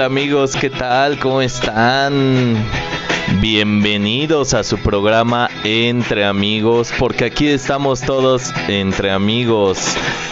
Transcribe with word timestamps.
Hola 0.00 0.06
amigos, 0.06 0.56
¿qué 0.56 0.70
tal? 0.70 1.18
¿Cómo 1.18 1.42
están? 1.42 2.56
Bienvenidos 3.38 4.54
a 4.54 4.64
su 4.64 4.78
programa 4.78 5.50
Entre 5.62 6.24
Amigos, 6.24 6.90
porque 6.98 7.26
aquí 7.26 7.48
estamos 7.48 8.00
todos 8.00 8.50
entre 8.66 9.10
amigos. 9.10 9.78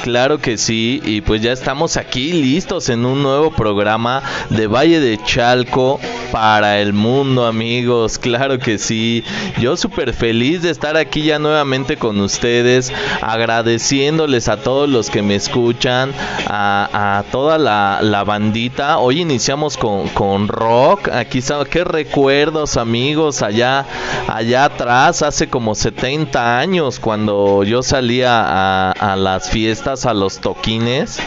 Claro 0.04 0.38
que 0.38 0.56
sí, 0.56 1.02
y 1.04 1.20
pues 1.20 1.42
ya 1.42 1.52
estamos 1.52 1.98
aquí 1.98 2.32
listos 2.32 2.88
en 2.88 3.04
un 3.04 3.22
nuevo 3.22 3.50
programa 3.50 4.22
de 4.48 4.68
Valle 4.68 5.00
de 5.00 5.22
Chalco 5.22 6.00
para 6.30 6.80
el 6.80 6.92
mundo, 6.92 7.46
amigos. 7.46 8.18
Claro 8.18 8.58
que 8.58 8.78
sí. 8.78 9.24
Yo 9.58 9.76
súper 9.76 10.12
feliz 10.12 10.62
de 10.62 10.70
estar 10.70 10.96
aquí 10.96 11.22
ya 11.22 11.38
nuevamente 11.38 11.96
con 11.96 12.20
ustedes, 12.20 12.92
agradeciéndoles 13.22 14.48
a 14.48 14.58
todos 14.58 14.88
los 14.88 15.10
que 15.10 15.22
me 15.22 15.34
escuchan, 15.34 16.12
a, 16.46 17.24
toda 17.32 17.58
la, 17.58 18.24
bandita. 18.24 18.98
Hoy 18.98 19.20
iniciamos 19.20 19.76
con, 19.76 20.08
con 20.08 20.48
rock. 20.48 21.08
Aquí 21.08 21.38
está, 21.38 21.64
qué 21.64 21.84
recuerdos, 21.84 22.76
amigos 22.76 22.98
amigos 22.98 23.42
allá, 23.42 23.86
allá 24.26 24.64
atrás, 24.64 25.22
hace 25.22 25.48
como 25.48 25.74
70 25.74 26.58
años, 26.58 26.98
cuando 26.98 27.62
yo 27.62 27.82
salía 27.82 28.42
a, 28.42 28.90
a 28.90 29.14
las 29.14 29.50
fiestas, 29.50 30.04
a 30.04 30.14
los 30.14 30.38
toquines, 30.38 31.20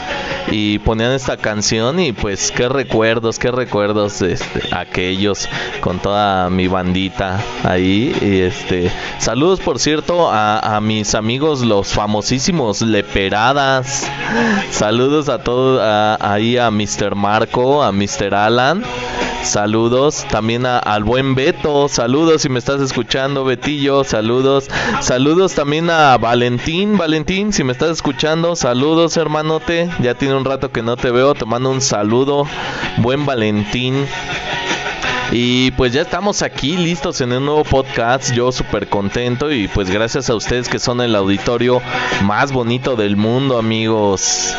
y 0.50 0.80
ponían 0.80 1.12
esta 1.12 1.38
canción 1.38 2.00
y 2.00 2.14
pues 2.14 2.52
qué 2.52 2.68
recuerdos, 2.68 3.40
qué 3.40 3.52
recuerdos 3.52 4.22
este, 4.22 4.62
aquellos 4.76 5.48
con 5.82 6.00
toda 6.00 6.50
mi 6.50 6.68
bandita 6.68 7.42
ahí. 7.64 8.16
Y 8.22 8.42
este, 8.42 8.92
saludos 9.20 9.60
por 9.60 9.80
cierto 9.80 10.30
a, 10.32 10.80
mis 10.82 11.16
amigos 11.16 11.62
los 11.62 11.90
famosísimos 11.90 12.82
Leperadas. 12.82 14.10
Saludos 14.72 15.30
a 15.30 15.44
todos, 15.44 15.82
ahí 16.20 16.58
a 16.58 16.72
Mr. 16.72 17.16
Marco, 17.16 17.84
a 17.84 17.92
Mr. 17.92 18.34
Alan. 18.34 18.84
Saludos 19.44 20.26
también 20.30 20.66
al 20.66 21.04
buen 21.04 21.36
Beto. 21.36 21.90
Saludos 21.90 22.44
si 22.44 22.50
me 22.50 22.60
estás 22.60 22.80
escuchando, 22.80 23.44
Betillo. 23.44 24.04
Saludos. 24.04 24.70
Saludos 25.02 25.56
también 25.56 25.90
a 25.90 26.18
Valentín. 26.18 26.98
Valentín, 26.98 27.52
si 27.52 27.64
me 27.64 27.72
estás 27.72 27.90
escuchando, 27.92 28.56
saludos, 28.56 29.18
hermanote. 29.18 29.90
Ya 30.00 30.14
tiene 30.14 30.36
un 30.36 30.46
rato 30.46 30.72
que 30.72 30.84
no 30.84 30.96
te 30.96 31.12
veo. 31.12 31.34
Te 31.34 31.46
mando 31.46 31.72
un 31.72 31.82
saludo. 31.82 32.46
Buen 32.98 33.26
Valentín. 33.26 34.06
Y 35.32 35.72
pues 35.72 35.92
ya 35.94 36.02
estamos 36.02 36.44
aquí 36.44 36.78
listos 36.78 37.20
en 37.22 37.32
un 37.32 37.46
nuevo 37.46 37.64
podcast, 37.64 38.34
yo 38.34 38.52
súper 38.52 38.90
contento 38.90 39.50
y 39.50 39.70
pues 39.70 39.90
gracias 39.90 40.30
a 40.30 40.36
ustedes 40.36 40.68
que 40.68 40.78
son 40.78 41.00
el 41.00 41.16
auditorio 41.16 41.82
más 42.24 42.52
bonito 42.52 42.98
del 42.98 43.16
mundo 43.16 43.58
amigos. 43.58 44.54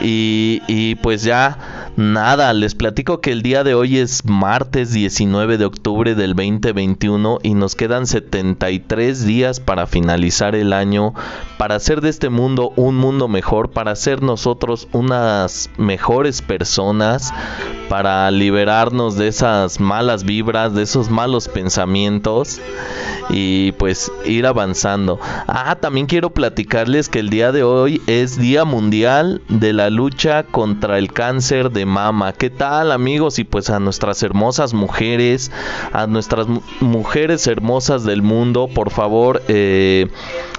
Y, 0.00 0.62
y 0.68 0.94
pues 0.94 1.24
ya 1.24 1.75
Nada, 1.96 2.52
les 2.52 2.74
platico 2.74 3.22
que 3.22 3.32
el 3.32 3.40
día 3.40 3.64
de 3.64 3.72
hoy 3.72 3.96
es 3.96 4.26
martes 4.26 4.92
19 4.92 5.56
de 5.56 5.64
octubre 5.64 6.14
del 6.14 6.34
2021 6.34 7.38
y 7.42 7.54
nos 7.54 7.74
quedan 7.74 8.06
73 8.06 9.24
días 9.24 9.60
para 9.60 9.86
finalizar 9.86 10.54
el 10.54 10.74
año, 10.74 11.14
para 11.56 11.76
hacer 11.76 12.02
de 12.02 12.10
este 12.10 12.28
mundo 12.28 12.70
un 12.76 12.96
mundo 12.96 13.28
mejor, 13.28 13.70
para 13.70 13.96
ser 13.96 14.20
nosotros 14.20 14.88
unas 14.92 15.70
mejores 15.78 16.42
personas, 16.42 17.32
para 17.88 18.30
liberarnos 18.30 19.16
de 19.16 19.28
esas 19.28 19.80
malas 19.80 20.24
vibras, 20.24 20.74
de 20.74 20.82
esos 20.82 21.08
malos 21.08 21.48
pensamientos 21.48 22.60
y 23.30 23.72
pues 23.72 24.12
ir 24.26 24.46
avanzando. 24.46 25.18
Ah, 25.46 25.76
también 25.80 26.06
quiero 26.06 26.30
platicarles 26.30 27.08
que 27.08 27.20
el 27.20 27.30
día 27.30 27.52
de 27.52 27.62
hoy 27.62 28.02
es 28.06 28.38
Día 28.38 28.66
Mundial 28.66 29.40
de 29.48 29.72
la 29.72 29.88
lucha 29.88 30.42
contra 30.42 30.98
el 30.98 31.12
cáncer 31.12 31.70
de 31.70 31.85
mama. 31.86 32.32
¿Qué 32.32 32.50
tal 32.50 32.92
amigos? 32.92 33.38
Y 33.38 33.44
pues 33.44 33.70
a 33.70 33.80
nuestras 33.80 34.22
hermosas 34.22 34.74
mujeres, 34.74 35.50
a 35.92 36.06
nuestras 36.06 36.46
mujeres 36.80 37.46
hermosas 37.46 38.04
del 38.04 38.22
mundo, 38.22 38.68
por 38.72 38.90
favor, 38.90 39.42
eh, 39.48 40.08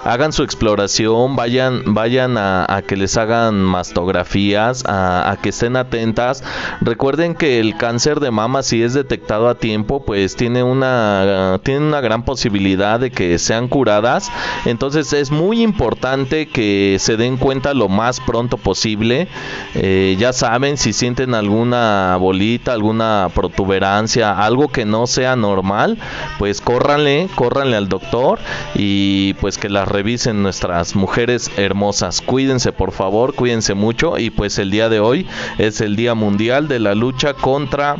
hagan 0.03 0.31
su 0.31 0.43
exploración, 0.43 1.35
vayan, 1.35 1.93
vayan 1.93 2.37
a, 2.37 2.81
que 2.87 2.95
les 2.95 3.17
hagan 3.17 3.55
mastografías, 3.55 4.83
a, 4.87 5.37
que 5.41 5.49
estén 5.49 5.75
atentas. 5.75 6.43
Recuerden 6.81 7.35
que 7.35 7.59
el 7.59 7.77
cáncer 7.77 8.19
de 8.19 8.31
mama, 8.31 8.63
si 8.63 8.81
es 8.81 8.93
detectado 8.93 9.49
a 9.49 9.55
tiempo, 9.55 10.05
pues 10.05 10.35
tiene 10.35 10.63
una, 10.63 11.59
tiene 11.63 11.87
una 11.87 12.01
gran 12.01 12.23
posibilidad 12.23 12.99
de 12.99 13.11
que 13.11 13.37
sean 13.37 13.67
curadas. 13.67 14.31
Entonces 14.65 15.11
es 15.13 15.31
muy 15.31 15.61
importante 15.61 16.47
que 16.47 16.97
se 16.99 17.17
den 17.17 17.37
cuenta 17.37 17.73
lo 17.73 17.89
más 17.89 18.19
pronto 18.19 18.57
posible. 18.57 19.27
Eh, 19.75 20.15
ya 20.19 20.31
saben, 20.31 20.77
si 20.77 20.93
sienten 20.93 21.16
alguna 21.33 22.17
bolita, 22.19 22.73
alguna 22.73 23.29
protuberancia, 23.33 24.31
algo 24.31 24.67
que 24.67 24.85
no 24.85 25.07
sea 25.07 25.35
normal, 25.35 25.97
pues 26.37 26.61
córranle, 26.61 27.27
córranle 27.35 27.75
al 27.75 27.89
doctor 27.89 28.39
y 28.75 29.33
pues 29.35 29.57
que 29.57 29.69
las 29.69 29.87
revisen 29.87 30.43
nuestras 30.43 30.95
mujeres 30.95 31.51
hermosas. 31.57 32.21
Cuídense 32.21 32.71
por 32.71 32.91
favor, 32.91 33.33
cuídense 33.33 33.73
mucho 33.73 34.17
y 34.17 34.29
pues 34.29 34.59
el 34.59 34.71
día 34.71 34.89
de 34.89 34.99
hoy 34.99 35.27
es 35.57 35.81
el 35.81 35.95
Día 35.95 36.13
Mundial 36.13 36.67
de 36.67 36.79
la 36.79 36.95
Lucha 36.95 37.33
contra 37.33 37.95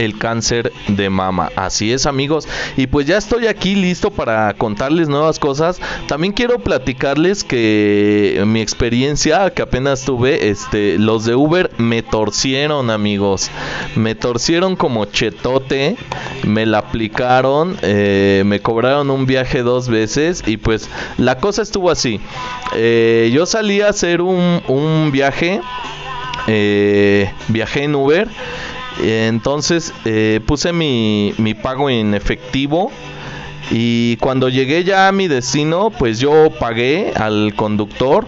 el 0.00 0.18
cáncer 0.18 0.72
de 0.88 1.10
mama. 1.10 1.50
Así 1.56 1.92
es 1.92 2.06
amigos. 2.06 2.48
Y 2.76 2.86
pues 2.86 3.06
ya 3.06 3.18
estoy 3.18 3.46
aquí 3.46 3.74
listo 3.74 4.10
para 4.10 4.54
contarles 4.54 5.08
nuevas 5.08 5.38
cosas. 5.38 5.80
También 6.08 6.32
quiero 6.32 6.58
platicarles 6.58 7.44
que 7.44 8.42
mi 8.46 8.60
experiencia 8.60 9.50
que 9.50 9.62
apenas 9.62 10.04
tuve, 10.04 10.48
este, 10.48 10.98
los 10.98 11.24
de 11.24 11.34
Uber 11.34 11.70
me 11.76 12.02
torcieron 12.02 12.90
amigos. 12.90 13.50
Me 13.94 14.14
torcieron 14.14 14.76
como 14.76 15.04
chetote. 15.04 15.96
Me 16.44 16.64
la 16.64 16.78
aplicaron. 16.78 17.76
Eh, 17.82 18.42
me 18.46 18.60
cobraron 18.60 19.10
un 19.10 19.26
viaje 19.26 19.62
dos 19.62 19.88
veces. 19.88 20.42
Y 20.46 20.56
pues 20.56 20.88
la 21.18 21.38
cosa 21.38 21.62
estuvo 21.62 21.90
así. 21.90 22.20
Eh, 22.74 23.30
yo 23.34 23.44
salí 23.44 23.82
a 23.82 23.88
hacer 23.88 24.22
un, 24.22 25.10
viaje. 25.12 25.60
Eh, 26.46 27.30
viajé 27.48 27.84
en 27.84 27.94
Uber 27.94 28.28
entonces 29.02 29.92
eh, 30.04 30.40
puse 30.46 30.72
mi, 30.72 31.34
pago 31.62 31.90
en 31.90 32.14
efectivo. 32.14 32.90
Y 33.70 34.16
cuando 34.16 34.48
llegué 34.48 34.82
ya 34.82 35.08
a 35.08 35.12
mi 35.12 35.28
destino, 35.28 35.90
pues 35.90 36.18
yo 36.18 36.50
pagué 36.58 37.12
al 37.14 37.54
conductor 37.54 38.26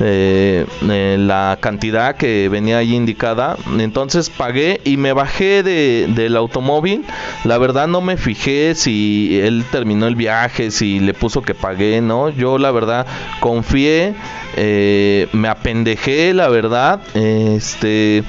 eh, 0.00 0.64
eh, 0.88 1.16
la 1.18 1.58
cantidad 1.60 2.16
que 2.16 2.48
venía 2.48 2.78
ahí 2.78 2.94
indicada. 2.94 3.58
Entonces 3.78 4.30
pagué 4.30 4.80
y 4.84 4.96
me 4.96 5.12
bajé 5.12 5.62
de, 5.62 6.06
del 6.08 6.36
automóvil. 6.36 7.04
La 7.44 7.58
verdad 7.58 7.86
no 7.86 8.00
me 8.00 8.16
fijé 8.16 8.74
si 8.74 9.38
él 9.42 9.64
terminó 9.70 10.06
el 10.06 10.14
viaje, 10.14 10.70
si 10.70 11.00
le 11.00 11.12
puso 11.12 11.42
que 11.42 11.54
pagué, 11.54 12.00
¿no? 12.00 12.30
Yo 12.30 12.56
la 12.56 12.70
verdad 12.70 13.06
confié, 13.40 14.14
me 14.56 15.48
apendejé, 15.48 16.32
la 16.32 16.48
verdad. 16.48 17.00
Este 17.14 18.24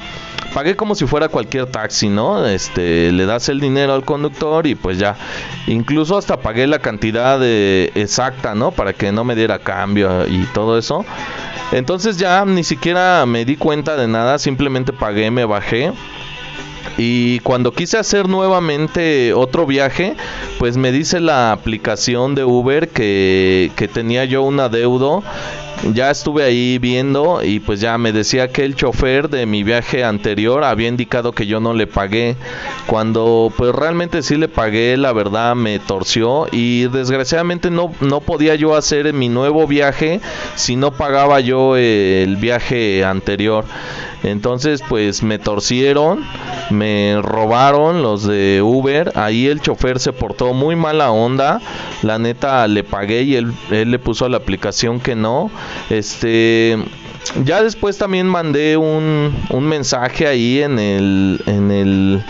pagué 0.53 0.75
como 0.75 0.95
si 0.95 1.05
fuera 1.05 1.29
cualquier 1.29 1.67
taxi, 1.67 2.09
¿no? 2.09 2.45
Este, 2.45 3.11
le 3.11 3.25
das 3.25 3.49
el 3.49 3.59
dinero 3.59 3.93
al 3.93 4.03
conductor 4.03 4.67
y 4.67 4.75
pues 4.75 4.97
ya. 4.97 5.15
Incluso 5.67 6.17
hasta 6.17 6.37
pagué 6.37 6.67
la 6.67 6.79
cantidad 6.79 7.39
de, 7.39 7.91
exacta, 7.95 8.55
¿no? 8.55 8.71
Para 8.71 8.93
que 8.93 9.11
no 9.11 9.23
me 9.23 9.35
diera 9.35 9.59
cambio 9.59 10.27
y 10.27 10.43
todo 10.53 10.77
eso. 10.77 11.05
Entonces 11.71 12.17
ya 12.17 12.45
ni 12.45 12.63
siquiera 12.63 13.25
me 13.25 13.45
di 13.45 13.55
cuenta 13.55 13.95
de 13.95 14.07
nada, 14.07 14.39
simplemente 14.39 14.93
pagué, 14.93 15.29
me 15.31 15.45
bajé. 15.45 15.91
Y 16.97 17.39
cuando 17.39 17.71
quise 17.71 17.97
hacer 17.97 18.27
nuevamente 18.27 19.33
otro 19.33 19.65
viaje, 19.65 20.15
pues 20.57 20.75
me 20.75 20.91
dice 20.91 21.19
la 21.19 21.51
aplicación 21.51 22.35
de 22.35 22.43
Uber 22.43 22.89
que, 22.89 23.71
que 23.75 23.87
tenía 23.87 24.25
yo 24.25 24.41
un 24.41 24.59
adeudo 24.59 25.23
ya 25.93 26.11
estuve 26.11 26.43
ahí 26.43 26.77
viendo 26.77 27.41
y 27.43 27.59
pues 27.59 27.79
ya 27.79 27.97
me 27.97 28.11
decía 28.11 28.49
que 28.49 28.65
el 28.65 28.75
chofer 28.75 29.29
de 29.29 29.45
mi 29.45 29.63
viaje 29.63 30.03
anterior 30.03 30.63
había 30.63 30.87
indicado 30.87 31.31
que 31.31 31.47
yo 31.47 31.59
no 31.59 31.73
le 31.73 31.87
pagué. 31.87 32.35
Cuando 32.87 33.51
pues 33.55 33.73
realmente 33.73 34.21
sí 34.21 34.35
le 34.35 34.47
pagué, 34.47 34.97
la 34.97 35.13
verdad 35.13 35.55
me 35.55 35.79
torció 35.79 36.47
y 36.51 36.87
desgraciadamente 36.87 37.69
no, 37.71 37.93
no 38.01 38.19
podía 38.21 38.55
yo 38.55 38.75
hacer 38.75 39.13
mi 39.13 39.29
nuevo 39.29 39.67
viaje 39.67 40.19
si 40.55 40.75
no 40.75 40.91
pagaba 40.91 41.39
yo 41.39 41.77
el 41.77 42.35
viaje 42.37 43.03
anterior. 43.03 43.65
Entonces 44.23 44.83
pues 44.87 45.23
me 45.23 45.39
torcieron, 45.39 46.25
me 46.69 47.19
robaron 47.21 48.01
los 48.01 48.25
de 48.25 48.61
Uber, 48.63 49.13
ahí 49.15 49.47
el 49.47 49.61
chofer 49.61 49.99
se 49.99 50.13
portó 50.13 50.53
muy 50.53 50.75
mala 50.75 51.11
onda, 51.11 51.61
la 52.01 52.19
neta 52.19 52.67
le 52.67 52.83
pagué 52.83 53.23
y 53.23 53.35
él, 53.35 53.53
él 53.71 53.91
le 53.91 53.99
puso 53.99 54.25
a 54.25 54.29
la 54.29 54.37
aplicación 54.37 54.99
que 54.99 55.15
no. 55.15 55.49
Este 55.89 56.77
ya 57.45 57.61
después 57.61 57.97
también 57.97 58.27
mandé 58.27 58.77
un, 58.77 59.35
un 59.49 59.63
mensaje 59.67 60.27
ahí 60.27 60.61
en 60.61 60.79
el 60.79 61.41
en 61.45 61.71
el 61.71 62.23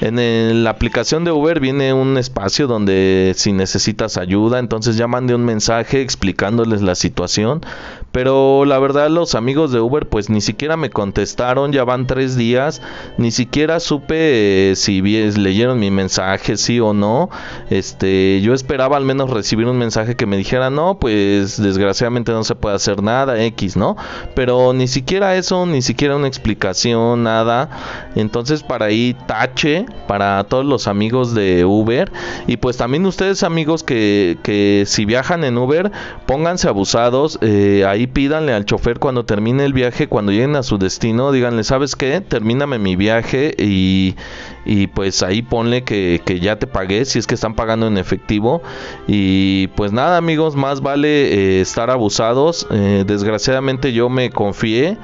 en 0.00 0.64
la 0.64 0.70
aplicación 0.70 1.24
de 1.24 1.32
Uber. 1.32 1.60
Viene 1.60 1.92
un 1.92 2.16
espacio 2.18 2.66
donde 2.66 3.32
si 3.36 3.52
necesitas 3.52 4.16
ayuda, 4.16 4.58
entonces 4.58 4.96
ya 4.96 5.06
mandé 5.06 5.34
un 5.34 5.44
mensaje 5.44 6.02
explicándoles 6.02 6.82
la 6.82 6.94
situación, 6.94 7.64
Pero 8.12 8.64
la 8.64 8.78
verdad 8.78 9.10
los 9.10 9.34
amigos 9.34 9.72
de 9.72 9.80
Uber 9.80 10.08
pues 10.08 10.30
ni 10.30 10.40
siquiera 10.40 10.76
me 10.76 10.90
contestaron, 10.90 11.72
ya 11.72 11.84
van 11.84 12.06
tres 12.06 12.36
días, 12.36 12.80
ni 13.18 13.30
siquiera 13.30 13.80
supe 13.80 14.70
eh, 14.70 14.76
si 14.76 15.02
leyeron 15.02 15.78
mi 15.78 15.90
mensaje, 15.90 16.56
sí 16.56 16.80
o 16.80 16.94
no. 16.94 17.30
Este, 17.70 18.40
yo 18.42 18.54
esperaba 18.54 18.96
al 18.96 19.04
menos 19.04 19.30
recibir 19.30 19.66
un 19.66 19.78
mensaje 19.78 20.16
que 20.16 20.26
me 20.26 20.36
dijera, 20.36 20.70
no, 20.70 20.98
pues 20.98 21.60
desgraciadamente 21.60 22.32
no 22.32 22.44
se 22.44 22.54
puede 22.54 22.76
hacer 22.76 23.02
nada, 23.02 23.42
X, 23.44 23.76
¿no? 23.76 23.96
Pero 24.34 24.72
ni 24.72 24.88
siquiera 24.88 25.36
eso, 25.36 25.66
ni 25.66 25.82
siquiera 25.82 26.16
una 26.16 26.28
explicación, 26.28 27.22
nada. 27.22 27.70
Entonces 28.14 28.62
para 28.62 28.86
ahí 28.86 29.16
tache 29.26 29.86
para 30.06 30.42
todos 30.44 30.64
los 30.64 30.88
amigos 30.88 31.34
de 31.34 31.64
Uber. 31.64 32.10
Y 32.46 32.56
pues 32.56 32.76
también 32.76 33.06
ustedes 33.06 33.42
amigos 33.42 33.82
que, 33.82 34.38
que 34.42 34.84
si 34.86 35.04
viajan 35.04 35.44
en 35.44 35.58
Uber, 35.58 35.92
pónganse 36.26 36.68
abusados. 36.68 37.38
Eh, 37.42 37.84
ahí 37.86 38.06
pídanle 38.08 38.52
al 38.52 38.64
chofer 38.64 38.98
cuando 38.98 39.24
termine 39.24 39.64
el 39.64 39.72
viaje, 39.72 40.08
cuando 40.08 40.32
lleguen 40.32 40.56
a 40.56 40.62
su 40.62 40.78
destino, 40.78 41.32
díganle, 41.32 41.64
¿sabes 41.64 41.96
qué? 41.96 42.20
Termíname 42.20 42.78
mi 42.78 42.96
viaje 42.96 43.54
y, 43.58 44.16
y 44.64 44.88
pues 44.88 45.22
ahí 45.22 45.42
ponle 45.42 45.84
que, 45.84 46.20
que, 46.24 46.40
ya 46.40 46.58
te 46.58 46.66
pagué 46.66 47.04
si 47.04 47.18
es 47.18 47.26
que 47.26 47.34
están 47.34 47.54
pagando 47.54 47.86
en 47.86 47.98
efectivo. 47.98 48.62
Y 49.06 49.68
pues 49.68 49.92
nada 49.92 50.16
amigos, 50.16 50.56
más 50.56 50.80
vale 50.80 51.08
eh, 51.08 51.60
estar 51.60 51.90
abusados. 51.90 52.66
Eh, 52.70 53.04
desgraciadamente 53.06 53.92
yo 53.92 54.08
me 54.08 54.30
confié, 54.30 54.98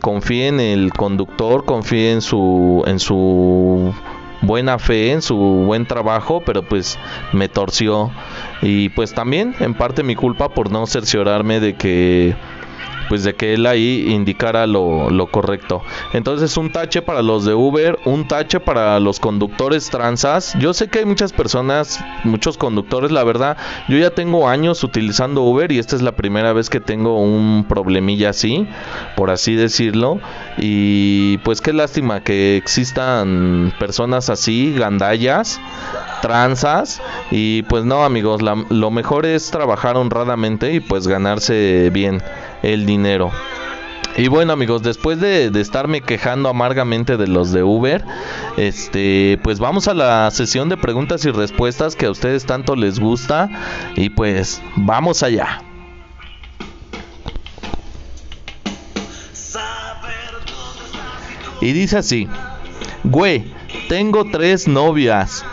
confié 0.00 0.48
en 0.48 0.60
el 0.60 0.92
conductor, 0.92 1.64
confié 1.64 2.12
en 2.12 2.20
su... 2.20 2.82
En 2.86 2.98
su 2.98 3.94
buena 4.42 4.78
fe, 4.78 5.12
en 5.12 5.22
su 5.22 5.36
buen 5.36 5.86
trabajo, 5.86 6.42
pero 6.44 6.62
pues 6.62 6.98
me 7.32 7.48
torció. 7.48 8.10
Y 8.62 8.88
pues 8.90 9.14
también 9.14 9.54
en 9.60 9.74
parte 9.74 10.02
mi 10.02 10.14
culpa 10.14 10.48
por 10.48 10.70
no 10.70 10.86
cerciorarme 10.86 11.60
de 11.60 11.74
que 11.74 12.34
pues 13.08 13.24
de 13.24 13.34
que 13.34 13.54
él 13.54 13.66
ahí 13.66 14.06
indicara 14.08 14.66
lo, 14.66 15.28
correcto. 15.30 15.82
Entonces 16.12 16.56
un 16.56 16.70
tache 16.70 17.02
para 17.02 17.22
los 17.22 17.44
de 17.44 17.54
Uber, 17.54 17.98
un 18.04 18.28
tache 18.28 18.60
para 18.60 19.00
los 19.00 19.20
conductores 19.20 19.90
transas. 19.90 20.54
Yo 20.58 20.74
sé 20.74 20.88
que 20.88 21.00
hay 21.00 21.04
muchas 21.04 21.32
personas, 21.32 22.02
muchos 22.24 22.56
conductores, 22.56 23.10
la 23.10 23.24
verdad, 23.24 23.56
yo 23.88 23.98
ya 23.98 24.10
tengo 24.10 24.48
años 24.48 24.84
utilizando 24.84 25.42
Uber 25.42 25.70
y 25.72 25.78
esta 25.78 25.96
es 25.96 26.02
la 26.02 26.12
primera 26.12 26.52
vez 26.52 26.70
que 26.70 26.80
tengo 26.80 27.20
un 27.20 27.66
problemilla 27.68 28.30
así, 28.30 28.66
por 29.16 29.30
así 29.30 29.54
decirlo. 29.54 30.20
Y 30.58 31.38
pues 31.38 31.60
qué 31.60 31.72
lástima 31.72 32.22
que 32.22 32.56
existan 32.56 33.72
personas 33.78 34.30
así, 34.30 34.74
gandallas, 34.76 35.60
tranzas. 36.22 37.00
Y 37.30 37.62
pues 37.62 37.84
no 37.84 38.04
amigos, 38.04 38.42
lo 38.42 38.90
mejor 38.90 39.26
es 39.26 39.50
trabajar 39.50 39.96
honradamente 39.96 40.72
y 40.72 40.80
pues 40.80 41.06
ganarse 41.06 41.90
bien 41.92 42.22
el 42.64 42.86
dinero. 42.86 43.30
Y 44.16 44.28
bueno 44.28 44.52
amigos, 44.52 44.82
después 44.82 45.20
de, 45.20 45.46
estarme 45.60 46.00
quejando 46.00 46.48
amargamente 46.48 47.16
de 47.16 47.26
los 47.26 47.50
de 47.50 47.64
Uber, 47.64 48.04
este, 48.56 49.40
pues 49.42 49.58
vamos 49.58 49.88
a 49.88 49.94
la 49.94 50.30
sesión 50.30 50.68
de 50.68 50.76
preguntas 50.76 51.24
y 51.24 51.32
respuestas 51.32 51.96
que 51.96 52.06
a 52.06 52.10
ustedes 52.10 52.46
tanto 52.46 52.76
les 52.76 53.00
gusta 53.00 53.50
y 53.96 54.10
pues 54.10 54.62
vamos 54.76 55.24
allá. 55.24 55.62
Y 61.60 61.72
dice 61.72 61.98
así, 61.98 62.28
güey, 63.02 63.52
tengo 63.88 64.26
tres 64.30 64.68
novias. 64.68 65.44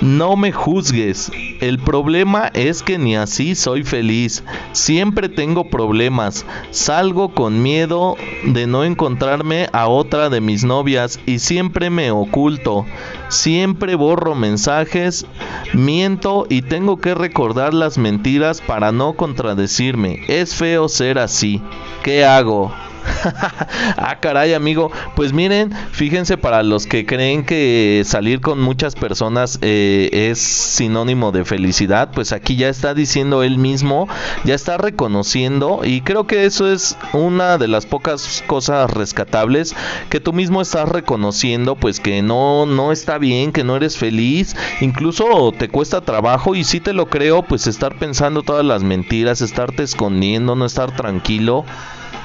No 0.00 0.36
me 0.36 0.52
juzgues. 0.52 1.32
El 1.60 1.78
problema 1.78 2.50
es 2.54 2.82
que 2.82 2.98
ni 2.98 3.16
así 3.16 3.54
soy 3.54 3.82
feliz. 3.82 4.44
Siempre 4.72 5.28
tengo 5.28 5.70
problemas. 5.70 6.46
Salgo 6.70 7.34
con 7.34 7.62
miedo 7.62 8.16
de 8.44 8.66
no 8.66 8.84
encontrarme 8.84 9.68
a 9.72 9.88
otra 9.88 10.30
de 10.30 10.40
mis 10.40 10.64
novias 10.64 11.18
y 11.26 11.40
siempre 11.40 11.90
me 11.90 12.12
oculto. 12.12 12.86
Siempre 13.28 13.96
borro 13.96 14.36
mensajes, 14.36 15.26
miento 15.74 16.46
y 16.48 16.62
tengo 16.62 16.98
que 16.98 17.14
recordar 17.14 17.74
las 17.74 17.98
mentiras 17.98 18.60
para 18.60 18.92
no 18.92 19.14
contradecirme. 19.14 20.20
Es 20.28 20.54
feo 20.54 20.88
ser 20.88 21.18
así. 21.18 21.60
¿Qué 22.04 22.24
hago? 22.24 22.72
ah, 23.96 24.18
caray, 24.20 24.54
amigo. 24.54 24.90
Pues 25.16 25.32
miren, 25.32 25.72
fíjense 25.92 26.36
para 26.36 26.62
los 26.62 26.86
que 26.86 27.06
creen 27.06 27.44
que 27.44 28.02
salir 28.04 28.40
con 28.40 28.60
muchas 28.60 28.94
personas 28.94 29.58
eh, 29.62 30.10
es 30.12 30.38
sinónimo 30.38 31.32
de 31.32 31.44
felicidad, 31.44 32.10
pues 32.12 32.32
aquí 32.32 32.56
ya 32.56 32.68
está 32.68 32.94
diciendo 32.94 33.42
él 33.42 33.58
mismo, 33.58 34.08
ya 34.44 34.54
está 34.54 34.76
reconociendo 34.78 35.80
y 35.84 36.02
creo 36.02 36.26
que 36.26 36.44
eso 36.44 36.70
es 36.70 36.96
una 37.12 37.58
de 37.58 37.68
las 37.68 37.86
pocas 37.86 38.42
cosas 38.46 38.90
rescatables 38.90 39.74
que 40.10 40.20
tú 40.20 40.32
mismo 40.32 40.60
estás 40.60 40.88
reconociendo, 40.88 41.76
pues 41.76 42.00
que 42.00 42.22
no 42.22 42.66
no 42.66 42.92
está 42.92 43.18
bien, 43.18 43.52
que 43.52 43.64
no 43.64 43.76
eres 43.76 43.96
feliz, 43.96 44.56
incluso 44.80 45.52
te 45.56 45.68
cuesta 45.68 46.00
trabajo 46.00 46.54
y 46.54 46.64
si 46.64 46.80
te 46.80 46.92
lo 46.92 47.06
creo, 47.06 47.42
pues 47.42 47.66
estar 47.66 47.98
pensando 47.98 48.42
todas 48.42 48.64
las 48.64 48.82
mentiras, 48.82 49.40
estarte 49.40 49.82
escondiendo, 49.82 50.54
no 50.54 50.64
estar 50.64 50.94
tranquilo 50.94 51.64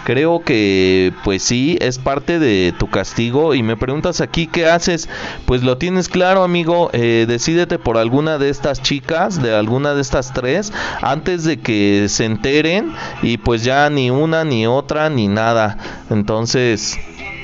creo 0.04 0.42
que 0.42 1.14
pues 1.24 1.44
sí 1.44 1.78
es 1.82 1.98
parte 1.98 2.40
de 2.40 2.74
tu 2.78 2.90
castigo. 2.90 3.54
Y 3.56 3.64
me 3.64 3.78
preguntas 3.78 4.22
aquí 4.22 4.48
qué 4.48 4.68
haces 4.68 5.10
pues 5.46 5.64
lo 5.64 5.78
tienes 5.78 6.10
claro 6.10 6.44
amigo. 6.44 6.90
Eh, 6.94 7.26
decídete 7.28 7.80
por 7.80 7.98
alguna 7.98 8.38
de 8.38 8.50
estas 8.50 8.82
chicas 8.82 9.42
de 9.42 9.56
alguna 9.56 9.94
de 9.94 10.02
estas 10.02 10.34
tres 10.34 10.72
antes 11.02 11.44
de 11.44 11.60
que 11.60 12.06
se 12.10 12.26
enteren. 12.26 12.94
Y 13.22 13.38
pues 13.38 13.64
ya 13.64 13.90
ni 13.90 14.10
una 14.10 14.44
ni 14.44 14.68
otra 14.68 15.10
ni 15.10 15.28
nada. 15.28 15.78
Entonces 16.10 17.00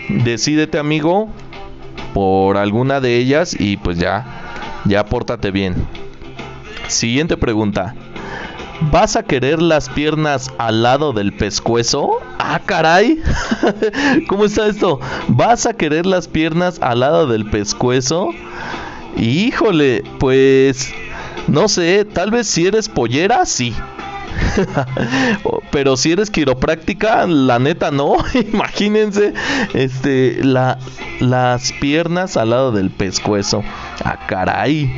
decídete 0.09 0.77
amigo 0.79 1.29
por 2.13 2.57
alguna 2.57 2.99
de 2.99 3.17
ellas. 3.17 3.55
Y 3.59 3.77
pues 3.77 3.97
ya 3.97 4.25
ya 4.85 5.05
pórtate 5.05 5.51
bien. 5.51 5.75
Siguiente 6.87 7.37
pregunta. 7.37 7.95
¿Vas 8.81 9.17
a 9.17 9.23
querer 9.23 9.61
las 9.61 9.89
piernas 9.89 10.51
al 10.57 10.83
lado 10.83 11.11
del 11.11 11.33
pescuezo? 11.33 12.19
Ah, 12.39 12.59
caray. 12.65 13.21
¿Cómo 14.27 14.45
está 14.45 14.67
esto? 14.67 14.99
¿Vas 15.27 15.65
a 15.65 15.73
querer 15.73 16.05
las 16.05 16.27
piernas 16.27 16.79
al 16.81 17.01
lado 17.01 17.27
del 17.27 17.49
pescuezo? 17.49 18.29
Híjole, 19.17 20.03
pues 20.19 20.93
no 21.47 21.67
sé, 21.67 22.05
tal 22.05 22.31
vez 22.31 22.47
si 22.47 22.65
eres 22.65 22.87
pollera, 22.87 23.45
sí. 23.45 23.75
Pero 25.71 25.97
si 25.97 26.13
eres 26.13 26.29
quiropráctica, 26.29 27.27
la 27.27 27.59
neta 27.59 27.91
no. 27.91 28.15
Imagínense, 28.53 29.33
este, 29.73 30.39
la, 30.41 30.79
las 31.19 31.73
piernas 31.73 32.37
al 32.37 32.51
lado 32.51 32.71
del 32.71 32.89
pescuezo. 32.89 33.63
Ah, 34.03 34.17
caray. 34.27 34.91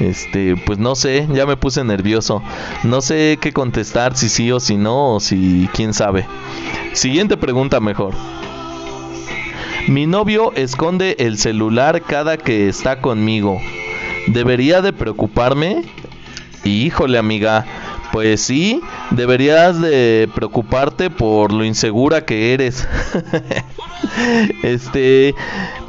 Este, 0.00 0.56
pues 0.56 0.78
no 0.78 0.94
sé, 0.94 1.26
ya 1.32 1.46
me 1.46 1.56
puse 1.56 1.82
nervioso. 1.84 2.42
No 2.82 3.00
sé 3.00 3.38
qué 3.40 3.52
contestar, 3.52 4.16
si 4.16 4.28
sí 4.28 4.50
o 4.52 4.60
si 4.60 4.76
no, 4.76 5.14
o 5.14 5.20
si 5.20 5.68
quién 5.72 5.94
sabe. 5.94 6.26
Siguiente 6.96 7.36
pregunta 7.36 7.78
mejor. 7.78 8.14
Mi 9.86 10.06
novio 10.06 10.54
esconde 10.54 11.14
el 11.18 11.36
celular 11.36 12.00
cada 12.00 12.38
que 12.38 12.70
está 12.70 13.02
conmigo. 13.02 13.60
¿Debería 14.28 14.80
de 14.80 14.94
preocuparme? 14.94 15.82
Híjole, 16.64 17.18
amiga. 17.18 17.66
Pues 18.12 18.40
sí, 18.40 18.80
deberías 19.10 19.78
de 19.78 20.30
preocuparte 20.34 21.10
por 21.10 21.52
lo 21.52 21.66
insegura 21.66 22.24
que 22.24 22.54
eres. 22.54 22.88
este, 24.62 25.34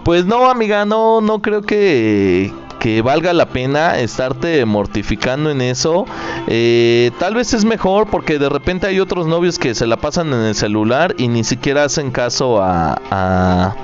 pues 0.04 0.26
no, 0.26 0.50
amiga, 0.50 0.84
no 0.84 1.22
no 1.22 1.42
creo 1.42 1.62
que 1.62 2.52
que 2.80 3.02
valga 3.02 3.34
la 3.34 3.48
pena 3.48 3.98
estarte 4.00 4.66
mortificando 4.66 5.50
en 5.50 5.62
eso. 5.62 6.06
Eh, 6.48 7.12
tal 7.20 7.36
vez 7.36 7.54
es 7.54 7.66
mejor 7.66 8.08
porque 8.10 8.40
de 8.40 8.50
repente 8.50 8.88
hay 8.88 9.00
otros 9.00 9.28
novios 9.28 9.60
que 9.60 9.76
se 9.76 9.88
la 9.88 9.98
pasan 9.98 10.34
en 10.34 10.42
el 10.42 10.56
celular 10.56 11.16
y 11.18 11.28
ni 11.28 11.44
siquiera 11.44 11.84
hacen 11.84 12.12
caso 12.12 12.62
a, 12.62 13.02
a 13.12 13.76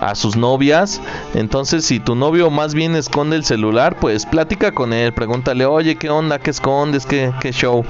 a 0.00 0.14
sus 0.14 0.36
novias. 0.36 1.00
Entonces, 1.34 1.84
si 1.84 2.00
tu 2.00 2.14
novio 2.14 2.50
más 2.50 2.74
bien 2.74 2.96
esconde 2.96 3.36
el 3.36 3.44
celular, 3.44 3.96
pues 4.00 4.26
platica 4.26 4.72
con 4.72 4.92
él, 4.92 5.12
pregúntale, 5.12 5.66
oye, 5.66 5.96
¿qué 5.96 6.10
onda? 6.10 6.38
¿Qué 6.38 6.50
escondes? 6.50 7.06
¿Qué, 7.06 7.32
qué 7.40 7.52
show? 7.52 7.84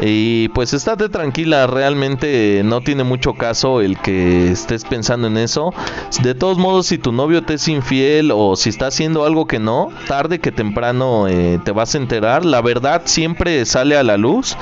Y 0.00 0.48
pues 0.48 0.72
estate 0.72 1.08
tranquila, 1.08 1.66
realmente 1.66 2.62
no 2.64 2.80
tiene 2.80 3.04
mucho 3.04 3.34
caso 3.34 3.80
el 3.80 3.98
que 3.98 4.50
estés 4.50 4.84
pensando 4.84 5.26
en 5.26 5.36
eso. 5.36 5.74
De 6.22 6.34
todos 6.34 6.58
modos, 6.58 6.86
si 6.86 6.98
tu 6.98 7.12
novio 7.12 7.42
te 7.42 7.54
es 7.54 7.68
infiel 7.68 8.30
o 8.32 8.56
si 8.56 8.70
está 8.70 8.86
haciendo 8.86 9.24
algo 9.24 9.46
que 9.46 9.58
no, 9.58 9.90
tarde 10.06 10.38
que 10.38 10.52
temprano 10.52 11.28
eh, 11.28 11.58
te 11.64 11.72
vas 11.72 11.94
a 11.94 11.98
enterar. 11.98 12.44
La 12.44 12.60
verdad 12.60 13.02
siempre 13.04 13.64
sale 13.66 13.96
a 13.96 14.02
la 14.02 14.16
luz 14.16 14.56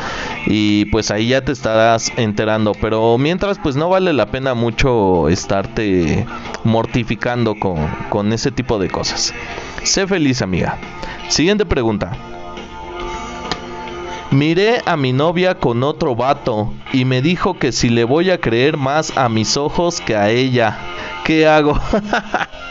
y 0.50 0.86
pues 0.86 1.10
ahí 1.10 1.28
ya 1.28 1.44
te 1.44 1.52
estarás 1.52 2.10
enterando. 2.16 2.72
Pero 2.80 3.18
mientras, 3.18 3.58
pues 3.58 3.76
no 3.76 3.90
vale 3.90 4.14
la 4.14 4.30
pena 4.30 4.54
mucho 4.54 5.28
estarte 5.28 6.26
mortificando 6.64 7.54
con, 7.54 7.86
con 8.08 8.32
ese 8.32 8.50
tipo 8.50 8.78
de 8.78 8.88
cosas. 8.88 9.34
Sé 9.82 10.06
feliz, 10.06 10.40
amiga. 10.40 10.78
Siguiente 11.28 11.66
pregunta. 11.66 12.16
Miré 14.30 14.82
a 14.86 14.96
mi 14.96 15.12
novia 15.12 15.54
con 15.54 15.82
otro 15.82 16.16
vato 16.16 16.72
y 16.92 17.04
me 17.04 17.20
dijo 17.22 17.58
que 17.58 17.72
si 17.72 17.90
le 17.90 18.04
voy 18.04 18.30
a 18.30 18.40
creer 18.40 18.78
más 18.78 19.16
a 19.16 19.28
mis 19.28 19.56
ojos 19.58 20.00
que 20.00 20.16
a 20.16 20.30
ella. 20.30 20.78
¿Qué 21.24 21.46
hago? 21.46 21.78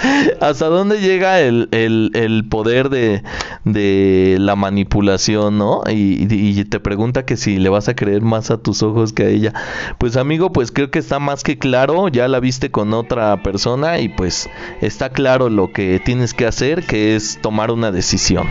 ¿Hasta 0.40 0.66
dónde 0.66 1.00
llega 1.00 1.40
el, 1.40 1.68
el, 1.72 2.44
poder 2.48 2.88
de, 2.88 3.22
de, 3.64 4.36
la 4.40 4.56
manipulación, 4.56 5.58
no? 5.58 5.82
Y, 5.88 6.26
y, 6.30 6.64
te 6.64 6.80
pregunta 6.80 7.24
que 7.24 7.36
si 7.36 7.58
le 7.58 7.68
vas 7.68 7.88
a 7.88 7.94
creer 7.94 8.22
más 8.22 8.50
a 8.50 8.58
tus 8.58 8.82
ojos 8.82 9.12
que 9.12 9.24
a 9.24 9.28
ella. 9.28 9.52
Pues 9.98 10.16
amigo, 10.16 10.52
pues 10.52 10.72
creo 10.72 10.90
que 10.90 10.98
está 10.98 11.18
más 11.18 11.42
que 11.42 11.58
claro, 11.58 12.08
ya 12.08 12.28
la 12.28 12.40
viste 12.40 12.70
con 12.70 12.94
otra 12.94 13.42
persona 13.42 13.98
y 14.00 14.08
pues 14.08 14.48
está 14.80 15.10
claro 15.10 15.50
lo 15.50 15.72
que 15.72 16.00
tienes 16.04 16.34
que 16.34 16.46
hacer, 16.46 16.84
que 16.84 17.16
es 17.16 17.38
tomar 17.40 17.70
una 17.70 17.92
decisión. 17.92 18.48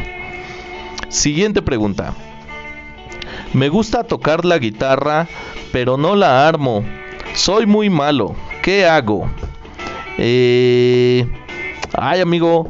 Siguiente 1.10 1.62
pregunta. 1.62 2.14
Me 3.54 3.70
gusta 3.70 4.04
tocar 4.04 4.46
la 4.46 4.60
guitarra, 4.60 5.28
pero 5.72 5.98
no 5.98 6.16
la 6.16 6.48
armo. 6.48 6.84
Soy 7.34 7.66
muy 7.66 7.90
malo. 7.90 8.36
¿Qué 8.62 8.86
hago? 8.86 9.30
Eh, 10.20 11.26
ay, 11.94 12.22
amigo, 12.22 12.68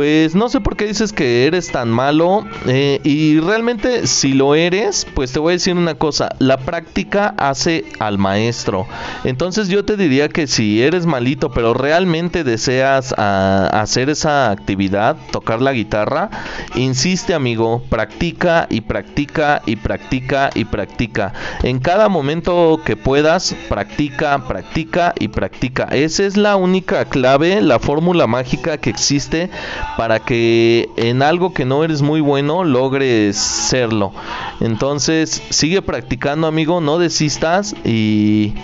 pues 0.00 0.34
no 0.34 0.48
sé 0.48 0.62
por 0.62 0.76
qué 0.76 0.86
dices 0.86 1.12
que 1.12 1.46
eres 1.46 1.70
tan 1.72 1.90
malo 1.90 2.46
eh, 2.66 3.02
y 3.04 3.38
realmente 3.38 4.06
si 4.06 4.32
lo 4.32 4.54
eres, 4.54 5.06
pues 5.12 5.30
te 5.30 5.38
voy 5.38 5.50
a 5.50 5.56
decir 5.56 5.76
una 5.76 5.94
cosa, 5.94 6.34
la 6.38 6.56
práctica 6.56 7.34
hace 7.36 7.84
al 7.98 8.16
maestro. 8.16 8.86
Entonces 9.24 9.68
yo 9.68 9.84
te 9.84 9.98
diría 9.98 10.30
que 10.30 10.46
si 10.46 10.82
eres 10.82 11.04
malito 11.04 11.50
pero 11.50 11.74
realmente 11.74 12.44
deseas 12.44 13.14
ah, 13.18 13.68
hacer 13.74 14.08
esa 14.08 14.50
actividad, 14.50 15.18
tocar 15.32 15.60
la 15.60 15.74
guitarra, 15.74 16.30
insiste 16.76 17.34
amigo, 17.34 17.82
practica 17.90 18.68
y 18.70 18.80
practica 18.80 19.60
y 19.66 19.76
practica 19.76 20.48
y 20.54 20.64
practica. 20.64 21.34
En 21.62 21.78
cada 21.78 22.08
momento 22.08 22.80
que 22.86 22.96
puedas, 22.96 23.54
practica, 23.68 24.46
practica 24.48 25.12
y 25.18 25.28
practica. 25.28 25.84
Esa 25.92 26.24
es 26.24 26.38
la 26.38 26.56
única 26.56 27.04
clave, 27.04 27.60
la 27.60 27.78
fórmula 27.78 28.26
mágica 28.26 28.78
que 28.78 28.88
existe 28.88 29.50
para 29.96 30.20
que 30.20 30.88
en 30.96 31.22
algo 31.22 31.52
que 31.52 31.64
no 31.64 31.84
eres 31.84 32.02
muy 32.02 32.20
bueno 32.20 32.64
logres 32.64 33.36
serlo. 33.36 34.12
Entonces, 34.60 35.42
sigue 35.50 35.82
practicando, 35.82 36.46
amigo, 36.46 36.80
no 36.80 36.98
desistas 36.98 37.74
y 37.84 38.54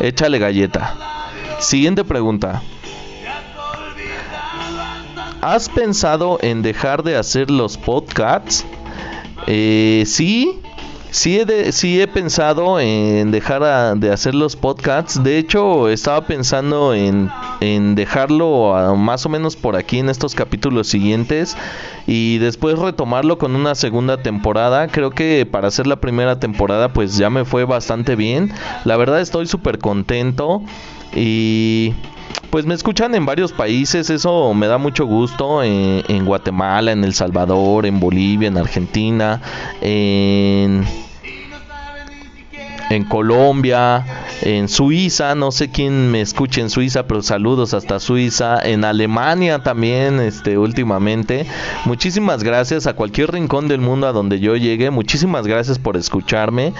échale 0.00 0.38
galleta. 0.38 0.94
Siguiente 1.58 2.04
pregunta. 2.04 2.62
¿Has 5.40 5.68
pensado 5.68 6.38
en 6.42 6.62
dejar 6.62 7.02
de 7.02 7.16
hacer 7.16 7.50
los 7.50 7.76
podcasts? 7.76 8.64
Eh, 9.46 10.02
sí, 10.06 10.60
Sí 11.10 11.40
he, 11.40 11.72
sí 11.72 12.00
he 12.00 12.06
pensado 12.06 12.78
en 12.78 13.30
dejar 13.30 13.98
de 13.98 14.12
hacer 14.12 14.34
los 14.34 14.56
podcasts. 14.56 15.22
De 15.22 15.38
hecho, 15.38 15.88
estaba 15.88 16.26
pensando 16.26 16.92
en, 16.92 17.30
en 17.60 17.94
dejarlo 17.94 18.94
más 18.96 19.24
o 19.24 19.30
menos 19.30 19.56
por 19.56 19.74
aquí 19.74 19.98
en 20.00 20.10
estos 20.10 20.34
capítulos 20.34 20.86
siguientes 20.86 21.56
y 22.06 22.38
después 22.38 22.78
retomarlo 22.78 23.38
con 23.38 23.56
una 23.56 23.74
segunda 23.74 24.22
temporada. 24.22 24.88
Creo 24.88 25.10
que 25.10 25.46
para 25.50 25.68
hacer 25.68 25.86
la 25.86 25.96
primera 25.96 26.38
temporada 26.40 26.92
pues 26.92 27.16
ya 27.16 27.30
me 27.30 27.46
fue 27.46 27.64
bastante 27.64 28.14
bien. 28.14 28.52
La 28.84 28.96
verdad 28.96 29.20
estoy 29.20 29.46
súper 29.46 29.78
contento 29.78 30.62
y 31.14 31.94
pues 32.50 32.64
me 32.64 32.74
escuchan 32.74 33.14
en 33.14 33.26
varios 33.26 33.52
países, 33.52 34.10
eso 34.10 34.54
me 34.54 34.66
da 34.66 34.78
mucho 34.78 35.04
gusto, 35.06 35.62
en, 35.62 36.02
en 36.08 36.24
Guatemala, 36.24 36.92
en 36.92 37.04
El 37.04 37.14
Salvador, 37.14 37.86
en 37.86 38.00
Bolivia, 38.00 38.48
en 38.48 38.56
Argentina, 38.56 39.40
en 39.80 40.86
en 42.90 43.04
Colombia, 43.04 44.04
en 44.42 44.68
Suiza, 44.68 45.34
no 45.34 45.50
sé 45.50 45.70
quién 45.70 46.10
me 46.10 46.20
escuche 46.20 46.60
en 46.60 46.70
Suiza, 46.70 47.06
pero 47.06 47.22
saludos 47.22 47.74
hasta 47.74 48.00
Suiza, 48.00 48.60
en 48.62 48.84
Alemania 48.84 49.62
también, 49.62 50.20
este, 50.20 50.58
últimamente. 50.58 51.46
Muchísimas 51.84 52.42
gracias 52.42 52.86
a 52.86 52.94
cualquier 52.94 53.32
rincón 53.32 53.68
del 53.68 53.80
mundo 53.80 54.06
a 54.06 54.12
donde 54.12 54.40
yo 54.40 54.56
llegue, 54.56 54.90
muchísimas 54.90 55.46
gracias 55.46 55.78
por 55.78 55.96
escucharme. 55.96 56.72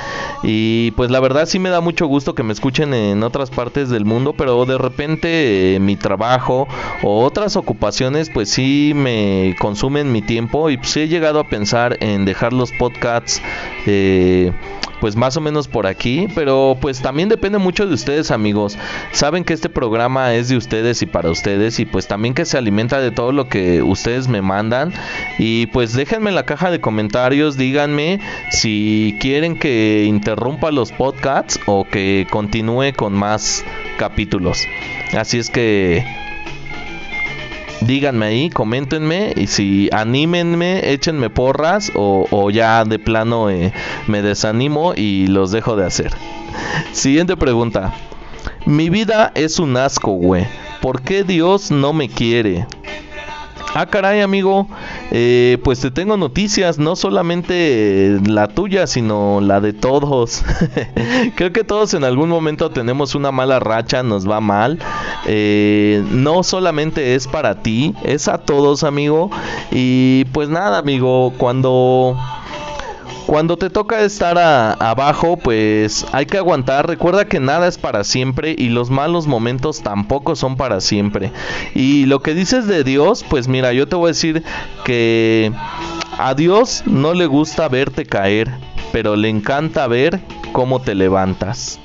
Y 0.42 0.92
pues 0.92 1.10
la 1.10 1.20
verdad 1.20 1.46
sí 1.46 1.58
me 1.58 1.70
da 1.70 1.80
mucho 1.80 2.06
gusto 2.06 2.34
que 2.34 2.42
me 2.42 2.52
escuchen 2.52 2.94
en 2.94 3.22
otras 3.22 3.50
partes 3.50 3.90
del 3.90 4.04
mundo, 4.04 4.34
pero 4.36 4.64
de 4.64 4.78
repente 4.78 5.74
eh, 5.74 5.80
mi 5.80 5.96
trabajo 5.96 6.68
o 7.02 7.24
otras 7.24 7.56
ocupaciones 7.56 8.30
pues 8.30 8.48
sí 8.50 8.92
me 8.94 9.56
consumen 9.58 10.12
mi 10.12 10.22
tiempo. 10.22 10.70
Y 10.70 10.76
pues 10.78 10.96
he 10.96 11.08
llegado 11.08 11.40
a 11.40 11.48
pensar 11.48 11.96
en 12.00 12.24
dejar 12.24 12.52
los 12.52 12.72
podcasts 12.72 13.42
eh, 13.88 14.52
pues 15.00 15.16
más 15.16 15.37
o 15.37 15.40
menos 15.40 15.68
por 15.68 15.87
aquí, 15.87 16.28
pero 16.35 16.76
pues 16.80 17.00
también 17.00 17.28
depende 17.28 17.59
mucho 17.59 17.87
de 17.87 17.95
ustedes 17.95 18.30
amigos. 18.30 18.76
Saben 19.12 19.45
que 19.45 19.54
este 19.54 19.68
programa 19.68 20.35
es 20.35 20.49
de 20.49 20.57
ustedes 20.57 21.02
y 21.02 21.07
para 21.07 21.30
ustedes 21.30 21.78
y 21.80 21.87
pues 21.87 22.07
también 22.07 22.35
que 22.35 22.45
se 22.45 22.59
alimenta 22.59 23.00
de 23.00 23.11
todo 23.11 23.33
lo 23.33 23.49
que 23.49 23.83
ustedes 23.83 24.28
me 24.28 24.42
mandan 24.42 24.92
y 25.38 25.66
pues 25.66 25.92
déjenme 25.95 26.30
en 26.30 26.37
la 26.37 26.45
caja 26.45 26.71
de 26.71 26.80
comentarios, 26.80 27.57
díganme 27.57 28.21
si 28.50 29.16
quieren 29.21 29.59
que 29.59 30.04
interrumpa 30.07 30.71
los 30.71 30.92
podcasts 30.92 31.61
o 31.66 31.85
que 31.85 32.26
continúe 32.30 32.92
con 32.97 33.14
más 33.14 33.64
capítulos. 33.99 34.66
Así 35.16 35.38
es 35.38 35.50
que 35.50 36.04
díganme 37.80 38.26
ahí, 38.26 38.50
coméntenme 38.50 39.32
y 39.37 39.47
si 39.47 39.88
anímenme, 39.92 40.92
échenme 40.92 41.30
porras 41.30 41.92
o, 41.94 42.50
ya 42.50 42.85
de 42.85 42.99
plano 42.99 43.50
eh, 43.50 43.73
me 44.06 44.23
desanimo 44.23 44.94
y 44.94 45.26
los 45.26 45.50
dejo 45.50 45.76
de 45.76 45.87
hacer. 45.87 46.12
Siguiente 46.92 47.37
pregunta. 47.37 47.94
Mi 48.66 48.90
vida 48.90 49.32
es 49.35 49.58
un 49.58 49.76
asco, 49.76 50.12
güey. 50.12 50.47
¿Por 50.80 51.02
qué 51.02 51.25
Dios 51.25 51.70
no 51.70 51.92
me 51.92 52.08
quiere? 52.08 52.66
Ah, 53.75 53.87
caray, 53.87 54.20
amigo. 54.22 54.66
Eh, 55.10 55.58
pues 55.62 55.80
te 55.80 55.90
tengo 55.90 56.16
noticias, 56.16 56.78
no 56.78 56.96
solamente 56.96 58.18
la 58.26 58.48
tuya, 58.48 58.87
sino 58.87 59.40
la 59.40 59.60
de 59.60 59.72
todos. 59.72 60.42
Creo 61.37 61.52
que 61.52 61.64
todos 61.64 61.92
en 61.94 62.04
algún 62.04 62.30
momento 62.30 62.70
tenemos 62.70 63.14
una 63.14 63.30
mala 63.30 63.60
racha, 63.60 64.02
nos 64.02 64.28
va 64.28 64.40
mal. 64.40 64.78
Eh, 65.26 66.02
no 66.10 66.42
solamente 66.42 67.14
es 67.14 67.28
para 67.28 67.62
ti, 67.62 67.94
es 68.02 68.28
a 68.28 68.38
todos, 68.38 68.84
amigo. 68.84 69.30
Y 69.70 70.25
pues 70.32 70.48
nada, 70.48 70.78
amigo, 70.78 71.34
cuando 71.37 72.16
cuando 73.28 73.58
te 73.58 73.68
toca 73.68 74.00
estar 74.00 74.38
abajo, 74.38 75.37
pues 75.37 76.06
hay 76.12 76.25
que 76.25 76.38
aguantar. 76.38 76.88
Recuerda 76.88 77.26
que 77.26 77.40
nada 77.40 77.68
es 77.68 77.76
para 77.76 78.02
siempre 78.02 78.54
y 78.56 78.70
los 78.70 78.88
malos 78.88 79.26
momentos 79.26 79.82
tampoco 79.82 80.35
son 80.35 80.56
para 80.56 80.80
siempre. 80.80 81.30
Y 81.75 82.06
lo 82.06 82.20
que 82.20 82.32
dices 82.32 82.66
de 82.66 82.85
Dios, 82.85 83.26
pues 83.28 83.47
mira, 83.47 83.75
yo 83.75 83.87
te 83.87 83.97
voy 83.97 84.06
a 84.06 84.08
decir 84.08 84.44
que 84.82 85.52
a 86.16 86.32
Dios 86.32 86.85
no 86.87 87.12
le 87.12 87.26
gusta 87.26 87.68
verte 87.68 88.06
caer, 88.06 88.50
pero 88.92 89.14
le 89.14 89.28
encanta 89.28 89.87
ver 89.87 90.20
cómo 90.52 90.80
te 90.80 90.94
levantas. 90.94 91.78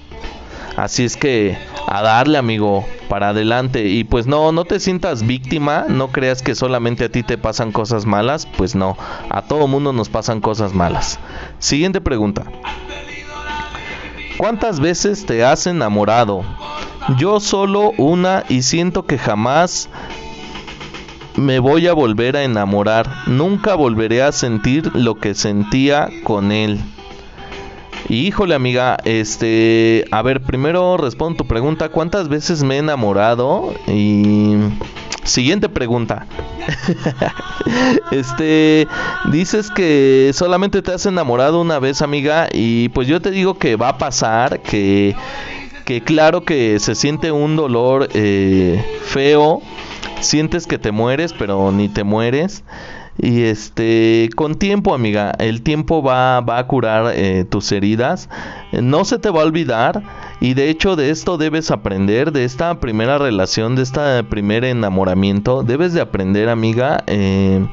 Así 0.75 1.03
es 1.03 1.17
que 1.17 1.57
a 1.87 2.01
darle, 2.01 2.37
amigo, 2.37 2.85
para 3.07 3.29
adelante. 3.29 3.87
Y 3.89 4.03
pues 4.03 4.25
no, 4.25 4.51
no 4.51 4.65
te 4.65 4.79
sientas 4.79 5.25
víctima, 5.25 5.85
no 5.87 6.07
creas 6.09 6.41
que 6.41 6.55
solamente 6.55 7.05
a 7.05 7.09
ti 7.09 7.23
te 7.23 7.37
pasan 7.37 7.71
cosas 7.71 8.05
malas, 8.05 8.47
pues 8.57 8.75
no, 8.75 8.97
a 9.29 9.43
todo 9.43 9.67
mundo 9.67 9.93
nos 9.93 10.09
pasan 10.09 10.41
cosas 10.41 10.73
malas. 10.73 11.19
Siguiente 11.59 12.01
pregunta. 12.01 12.43
¿Cuántas 14.37 14.79
veces 14.79 15.25
te 15.25 15.43
has 15.45 15.67
enamorado? 15.67 16.43
Yo 17.17 17.39
solo 17.39 17.91
una 17.97 18.43
y 18.49 18.63
siento 18.63 19.05
que 19.05 19.17
jamás 19.17 19.89
me 21.35 21.59
voy 21.59 21.87
a 21.87 21.93
volver 21.93 22.37
a 22.37 22.43
enamorar. 22.43 23.09
Nunca 23.27 23.75
volveré 23.75 24.23
a 24.23 24.31
sentir 24.31 24.91
lo 24.95 25.15
que 25.15 25.35
sentía 25.35 26.09
con 26.23 26.51
él. 26.51 26.79
Híjole, 28.13 28.53
amiga, 28.53 28.97
este, 29.05 30.05
a 30.11 30.21
ver, 30.21 30.41
primero 30.41 30.97
respondo 30.97 31.37
tu 31.37 31.47
pregunta, 31.47 31.89
¿cuántas 31.89 32.29
veces 32.29 32.61
me 32.63 32.75
he 32.75 32.77
enamorado? 32.77 33.73
Y 33.87 34.55
siguiente 35.23 35.67
pregunta. 35.67 36.27
este, 38.11 38.87
dices 39.31 39.71
que 39.71 40.31
solamente 40.33 40.83
te 40.83 40.93
has 40.93 41.05
enamorado 41.07 41.59
una 41.59 41.79
vez, 41.79 42.03
amiga, 42.03 42.49
y 42.51 42.89
pues 42.89 43.07
yo 43.07 43.19
te 43.19 43.31
digo 43.31 43.57
que 43.57 43.75
va 43.77 43.89
a 43.89 43.97
pasar, 43.97 44.61
que 44.61 45.15
que 45.85 46.01
claro 46.01 46.45
que 46.45 46.79
se 46.79 46.95
siente 46.95 47.31
un 47.31 47.55
dolor 47.55 48.07
eh, 48.13 48.83
feo, 49.03 49.61
sientes 50.21 50.65
que 50.67 50.77
te 50.77 50.91
mueres, 50.91 51.33
pero 51.33 51.71
ni 51.71 51.89
te 51.89 52.03
mueres. 52.03 52.63
Y 53.17 53.43
este, 53.43 54.29
con 54.35 54.55
tiempo, 54.55 54.93
amiga, 54.93 55.31
el 55.37 55.61
tiempo 55.61 56.01
va, 56.01 56.41
va 56.41 56.57
a 56.57 56.67
curar 56.67 57.13
eh, 57.15 57.45
tus 57.47 57.71
heridas. 57.71 58.29
No 58.71 59.05
se 59.05 59.19
te 59.19 59.29
va 59.29 59.41
a 59.41 59.45
olvidar. 59.45 60.03
Y 60.41 60.55
de 60.55 60.69
hecho, 60.69 60.95
de 60.95 61.09
esto 61.09 61.37
debes 61.37 61.71
aprender, 61.71 62.31
de 62.31 62.43
esta 62.43 62.79
primera 62.79 63.17
relación, 63.17 63.75
de 63.75 63.83
este 63.83 64.23
primer 64.23 64.65
enamoramiento. 64.65 65.63
Debes 65.63 65.93
de 65.93 66.01
aprender, 66.01 66.49
amiga. 66.49 67.03
Eh, 67.07 67.65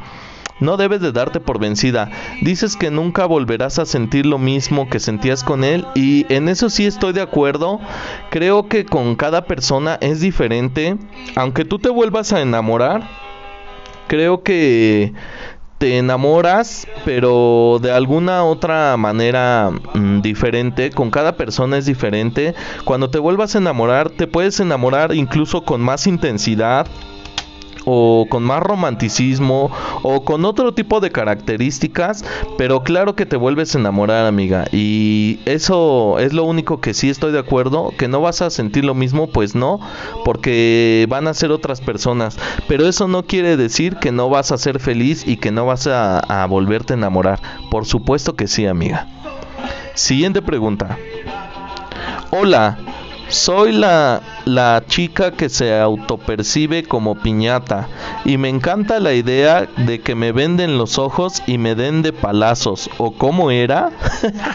No 0.60 0.76
debes 0.76 1.00
de 1.00 1.10
darte 1.10 1.40
por 1.40 1.58
vencida. 1.58 2.10
Dices 2.42 2.76
que 2.76 2.90
nunca 2.90 3.24
volverás 3.24 3.78
a 3.78 3.86
sentir 3.86 4.26
lo 4.26 4.38
mismo 4.38 4.90
que 4.90 5.00
sentías 5.00 5.42
con 5.42 5.64
él 5.64 5.86
y 5.94 6.26
en 6.28 6.50
eso 6.50 6.68
sí 6.68 6.84
estoy 6.84 7.14
de 7.14 7.22
acuerdo. 7.22 7.80
Creo 8.30 8.68
que 8.68 8.84
con 8.84 9.16
cada 9.16 9.46
persona 9.46 9.96
es 10.02 10.20
diferente. 10.20 10.98
Aunque 11.34 11.64
tú 11.64 11.78
te 11.78 11.88
vuelvas 11.88 12.34
a 12.34 12.42
enamorar, 12.42 13.08
creo 14.10 14.42
que 14.42 15.12
te 15.78 15.98
enamoras, 15.98 16.88
pero 17.04 17.78
de 17.80 17.92
alguna 17.92 18.42
otra 18.42 18.96
manera 18.96 19.70
mm, 19.94 20.20
diferente, 20.20 20.90
con 20.90 21.12
cada 21.12 21.36
persona 21.36 21.78
es 21.78 21.86
diferente. 21.86 22.56
Cuando 22.84 23.08
te 23.08 23.20
vuelvas 23.20 23.54
a 23.54 23.58
enamorar, 23.58 24.10
te 24.10 24.26
puedes 24.26 24.58
enamorar 24.58 25.14
incluso 25.14 25.62
con 25.62 25.80
más 25.80 26.08
intensidad, 26.08 26.88
o 27.92 28.26
con 28.28 28.44
más 28.44 28.62
romanticismo 28.62 29.68
o 30.02 30.24
con 30.24 30.44
otro 30.44 30.72
tipo 30.72 31.00
de 31.00 31.10
características, 31.10 32.24
pero 32.56 32.84
claro 32.84 33.16
que 33.16 33.26
te 33.26 33.36
vuelves 33.36 33.74
a 33.74 33.78
enamorar, 33.78 34.26
amiga. 34.26 34.66
Y 34.70 35.40
eso 35.44 36.20
es 36.20 36.32
lo 36.32 36.44
único 36.44 36.80
que 36.80 36.94
sí 36.94 37.10
estoy 37.10 37.32
de 37.32 37.40
acuerdo, 37.40 37.92
que 37.98 38.06
no 38.06 38.20
vas 38.20 38.42
a 38.42 38.50
sentir 38.50 38.84
lo 38.84 38.94
mismo, 38.94 39.26
pues 39.26 39.56
no, 39.56 39.80
porque 40.24 41.06
van 41.08 41.26
a 41.26 41.34
ser 41.34 41.50
otras 41.50 41.80
personas. 41.80 42.38
Pero 42.68 42.86
eso 42.86 43.08
no 43.08 43.24
quiere 43.24 43.56
decir 43.56 43.96
que 43.96 44.12
no 44.12 44.28
vas 44.28 44.52
a 44.52 44.58
ser 44.58 44.78
feliz 44.78 45.26
y 45.26 45.36
que 45.36 45.50
no 45.50 45.66
vas 45.66 45.88
a, 45.88 46.20
a 46.20 46.46
volverte 46.46 46.92
a 46.92 46.96
enamorar. 46.96 47.40
Por 47.72 47.86
supuesto 47.86 48.36
que 48.36 48.46
sí, 48.46 48.66
amiga. 48.66 49.08
Siguiente 49.94 50.42
pregunta. 50.42 50.96
Hola, 52.30 52.78
soy 53.30 53.72
la, 53.72 54.20
la 54.44 54.82
chica 54.86 55.30
que 55.32 55.48
se 55.48 55.78
autopercibe 55.78 56.82
como 56.82 57.14
piñata 57.14 57.88
y 58.24 58.36
me 58.36 58.48
encanta 58.48 59.00
la 59.00 59.14
idea 59.14 59.68
de 59.76 60.00
que 60.00 60.14
me 60.14 60.32
venden 60.32 60.78
los 60.78 60.98
ojos 60.98 61.42
y 61.46 61.58
me 61.58 61.74
den 61.74 62.02
de 62.02 62.12
palazos. 62.12 62.90
¿O 62.98 63.12
cómo 63.12 63.50
era? 63.50 63.90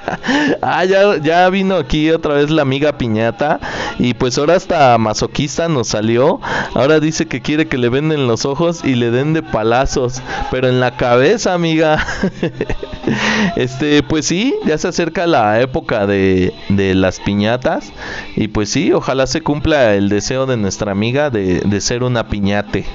ah, 0.62 0.86
ya, 0.86 1.18
ya 1.18 1.50
vino 1.50 1.76
aquí 1.76 2.12
otra 2.12 2.36
vez 2.36 2.50
la 2.50 2.62
amiga 2.62 2.98
piñata 2.98 3.60
y 3.98 4.14
pues 4.14 4.38
ahora 4.38 4.56
hasta 4.56 4.98
masoquista 4.98 5.68
nos 5.68 5.88
salió. 5.88 6.40
Ahora 6.74 7.00
dice 7.00 7.28
que 7.28 7.42
quiere 7.42 7.68
que 7.68 7.78
le 7.78 7.90
venden 7.90 8.28
los 8.28 8.46
ojos 8.46 8.84
y 8.84 8.96
le 8.96 9.12
den 9.12 9.34
de 9.34 9.44
palazos. 9.44 10.22
Pero 10.52 10.68
en 10.68 10.80
la 10.80 10.98
cabeza, 10.98 11.54
amiga. 11.54 12.06
este, 13.56 14.04
pues 14.04 14.26
sí, 14.26 14.56
ya 14.66 14.78
se 14.78 14.88
acerca 14.88 15.28
la 15.28 15.62
época 15.62 16.08
de, 16.08 16.54
las 16.70 17.20
piñatas 17.20 17.92
y 18.36 18.48
pues 18.48 18.70
sí, 18.70 18.92
ojalá 18.92 19.28
se 19.28 19.42
cumpla 19.42 19.96
el 19.96 20.10
deseo 20.10 20.46
de 20.46 20.58
nuestra 20.58 20.92
amiga 20.92 21.30
de, 21.30 21.62
de 21.62 21.82
ser 21.82 22.04
una 22.04 22.28
piñate. 22.28 22.86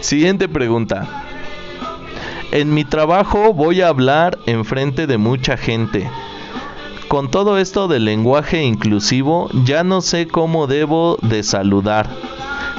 Siguiente 0.00 0.48
pregunta. 0.48 1.24
En 2.50 2.74
mi 2.74 2.84
trabajo 2.84 3.54
voy 3.54 3.80
a 3.80 3.88
hablar 3.88 4.38
en 4.46 4.64
frente 4.64 5.06
de 5.06 5.16
mucha 5.16 5.56
gente. 5.56 6.10
Con 7.08 7.30
todo 7.30 7.58
esto 7.58 7.88
del 7.88 8.04
lenguaje 8.04 8.62
inclusivo, 8.62 9.48
ya 9.64 9.84
no 9.84 10.00
sé 10.00 10.26
cómo 10.26 10.66
debo 10.66 11.18
de 11.22 11.42
saludar. 11.42 12.10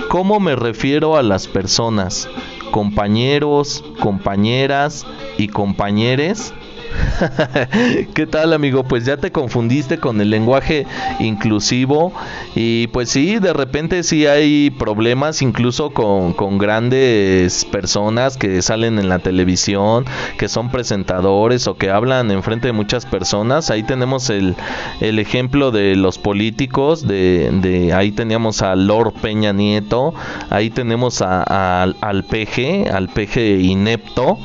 ¿Cómo 0.10 0.40
me 0.40 0.56
refiero 0.56 1.18
a 1.18 1.24
las 1.24 1.48
personas? 1.48 2.28
Compañeros, 2.72 3.84
compañeras 4.00 5.06
y 5.38 5.48
compañeres. 5.48 6.54
¿Qué 8.14 8.28
tal 8.28 8.54
amigo? 8.54 8.84
Pues 8.84 9.06
ya 9.06 9.18
te 9.18 9.32
confundiste 9.32 9.98
con 9.98 10.20
el 10.22 10.30
lenguaje 10.30 10.86
inclusivo 11.20 12.14
y 12.56 12.88
pues 12.88 13.10
sí, 13.10 13.40
de 13.40 13.54
repente 13.54 14.04
sí 14.04 14.28
hay 14.28 14.70
problemas 14.70 15.42
incluso 15.42 15.92
con, 15.92 16.34
grandes 16.58 17.66
personas 17.66 18.38
que 18.38 18.62
salen 18.62 19.00
en 19.00 19.10
la 19.10 19.20
televisión, 19.20 20.06
que 20.38 20.48
son 20.48 20.70
presentadores 20.70 21.68
o 21.68 21.76
que 21.76 21.90
hablan 21.90 22.30
en 22.32 22.44
frente 22.44 22.68
de 22.68 22.74
muchas 22.74 23.06
personas. 23.06 23.72
Ahí 23.72 23.84
tenemos 23.84 24.30
el, 24.30 24.56
el 25.02 25.20
ejemplo 25.20 25.72
de 25.72 25.96
los 25.96 26.18
políticos, 26.20 27.08
de, 27.08 27.92
ahí 27.96 28.12
teníamos 28.12 28.62
a 28.62 28.76
Lord 28.76 29.14
Peña 29.22 29.52
Nieto, 29.52 30.14
ahí 30.50 30.70
tenemos 30.70 31.22
a, 31.22 31.82
al 31.84 32.24
PG, 32.24 32.92
al 32.94 33.10
PG 33.10 33.62
inepto, 33.62 34.38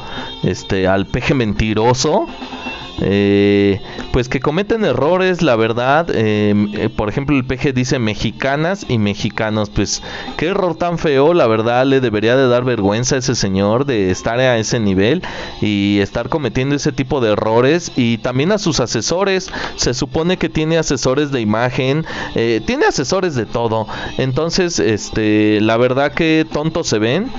este, 0.42 0.86
al 0.86 1.06
PG 1.06 1.34
mentiroso 1.34 2.26
eh, 3.00 3.80
pues 4.12 4.28
que 4.28 4.40
cometen 4.40 4.84
errores, 4.84 5.42
la 5.42 5.56
verdad. 5.56 6.10
Em, 6.14 6.70
eh, 6.74 6.88
por 6.88 7.08
ejemplo, 7.08 7.36
el 7.36 7.44
PG 7.44 7.72
dice 7.74 7.98
mexicanas 7.98 8.86
y 8.88 8.98
mexicanos. 8.98 9.70
Pues 9.70 10.02
qué 10.36 10.46
error 10.48 10.76
tan 10.76 10.98
feo, 10.98 11.34
la 11.34 11.46
verdad. 11.46 11.86
Le 11.86 12.00
debería 12.00 12.36
de 12.36 12.48
dar 12.48 12.64
vergüenza 12.64 13.16
a 13.16 13.18
ese 13.18 13.34
señor 13.34 13.84
de 13.84 14.10
estar 14.10 14.38
a 14.38 14.58
ese 14.58 14.80
nivel 14.80 15.22
y 15.60 15.98
estar 16.00 16.28
cometiendo 16.28 16.74
ese 16.74 16.92
tipo 16.92 17.20
de 17.20 17.32
errores. 17.32 17.92
Y 17.96 18.18
también 18.18 18.52
a 18.52 18.58
sus 18.58 18.80
asesores. 18.80 19.50
Se 19.76 19.94
supone 19.94 20.36
que 20.36 20.48
tiene 20.48 20.78
asesores 20.78 21.30
de 21.30 21.40
imagen, 21.40 22.04
eh, 22.34 22.60
tiene 22.66 22.86
asesores 22.86 23.34
de 23.34 23.46
todo. 23.46 23.86
Entonces, 24.18 24.78
este, 24.78 25.60
la 25.60 25.76
verdad 25.76 26.12
que 26.12 26.46
tontos 26.50 26.88
se 26.88 26.98
ven. 26.98 27.30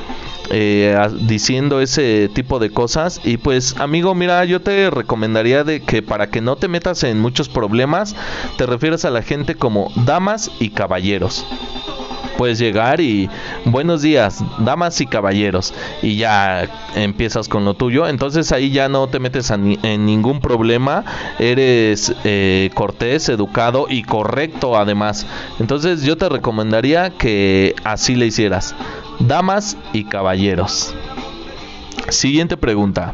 Eh, 0.52 0.98
diciendo 1.28 1.80
ese 1.80 2.28
tipo 2.34 2.58
de 2.58 2.72
cosas 2.72 3.22
y 3.24 3.38
pues 3.38 3.78
amigo 3.78 4.16
mira 4.16 4.44
yo 4.46 4.62
te 4.62 4.90
recomendaría 4.90 5.64
de 5.64 5.82
que 5.82 6.02
para 6.02 6.32
que 6.32 6.42
no 6.42 6.56
te 6.56 6.68
metas 6.68 7.04
en 7.04 7.20
muchos 7.20 7.50
problemas 7.50 8.16
te 8.58 8.66
refieres 8.66 9.06
a 9.06 9.12
la 9.12 9.22
gente 9.22 9.54
como 9.54 9.92
damas 9.96 10.50
y 10.60 10.70
caballeros 10.70 11.46
puedes 12.40 12.58
llegar 12.58 13.02
y 13.02 13.30
buenos 13.66 14.02
días, 14.02 14.42
damas 14.60 15.02
y 15.02 15.06
caballeros, 15.06 15.74
y 16.02 16.16
ya 16.16 16.70
empiezas 16.96 17.50
con 17.50 17.66
lo 17.66 17.74
tuyo. 17.74 18.08
Entonces 18.08 18.54
ahí 18.54 18.72
ya 18.72 18.88
no 18.88 19.08
te 19.08 19.20
metes 19.20 19.52
en 19.52 20.06
ningún 20.06 20.40
problema, 20.40 21.04
eres 21.38 22.14
eh, 22.24 22.70
cortés, 22.76 23.28
educado 23.28 23.88
y 23.90 24.04
correcto 24.04 24.78
además. 24.78 25.28
Entonces 25.60 26.04
yo 26.04 26.16
te 26.16 26.30
recomendaría 26.30 27.10
que 27.10 27.76
así 27.84 28.16
le 28.16 28.28
hicieras 28.28 28.74
damas 29.20 29.78
y 29.94 30.06
caballeros. 30.06 30.94
Siguiente 32.10 32.58
pregunta. 32.58 33.14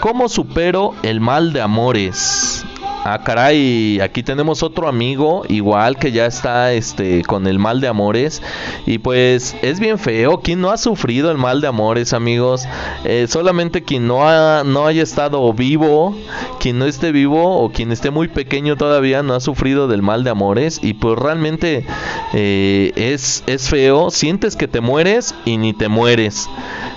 ¿Cómo 0.00 0.28
supero 0.28 0.94
el 1.02 1.20
mal 1.20 1.52
de 1.52 1.60
amores? 1.60 2.64
Ah, 3.04 3.22
caray, 3.24 4.00
aquí 4.00 4.22
tenemos 4.22 4.62
otro 4.62 4.88
amigo, 4.88 5.44
igual 5.48 5.96
que 5.96 6.10
ya 6.10 6.26
está 6.26 6.72
este 6.72 7.22
con 7.22 7.46
el 7.46 7.58
mal 7.58 7.80
de 7.80 7.88
amores. 7.88 8.42
Y 8.86 8.98
pues 8.98 9.56
es 9.62 9.78
bien 9.80 9.98
feo. 9.98 10.40
Quien 10.40 10.60
no 10.60 10.70
ha 10.70 10.76
sufrido 10.76 11.30
el 11.30 11.38
mal 11.38 11.60
de 11.60 11.68
amores, 11.68 12.12
amigos? 12.12 12.66
Eh, 13.04 13.26
solamente 13.28 13.82
quien 13.82 14.06
no, 14.06 14.28
ha, 14.28 14.64
no 14.64 14.86
haya 14.86 15.02
estado 15.02 15.52
vivo, 15.54 16.16
quien 16.58 16.78
no 16.78 16.86
esté 16.86 17.12
vivo 17.12 17.62
o 17.62 17.70
quien 17.70 17.92
esté 17.92 18.10
muy 18.10 18.28
pequeño 18.28 18.76
todavía 18.76 19.22
no 19.22 19.34
ha 19.34 19.40
sufrido 19.40 19.86
del 19.86 20.02
mal 20.02 20.24
de 20.24 20.30
amores. 20.30 20.80
Y 20.82 20.94
pues 20.94 21.18
realmente 21.18 21.86
eh, 22.34 22.92
es, 22.96 23.44
es 23.46 23.68
feo. 23.68 24.10
Sientes 24.10 24.56
que 24.56 24.68
te 24.68 24.80
mueres 24.80 25.34
y 25.44 25.56
ni 25.56 25.72
te 25.72 25.88
mueres. 25.88 26.50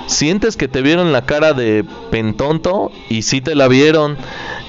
Sientes 0.07 0.57
que 0.57 0.67
te 0.67 0.81
vieron 0.81 1.13
la 1.13 1.25
cara 1.25 1.53
de 1.53 1.85
pentonto 2.09 2.91
y 3.07 3.21
sí 3.21 3.39
te 3.39 3.55
la 3.55 3.67
vieron. 3.67 4.17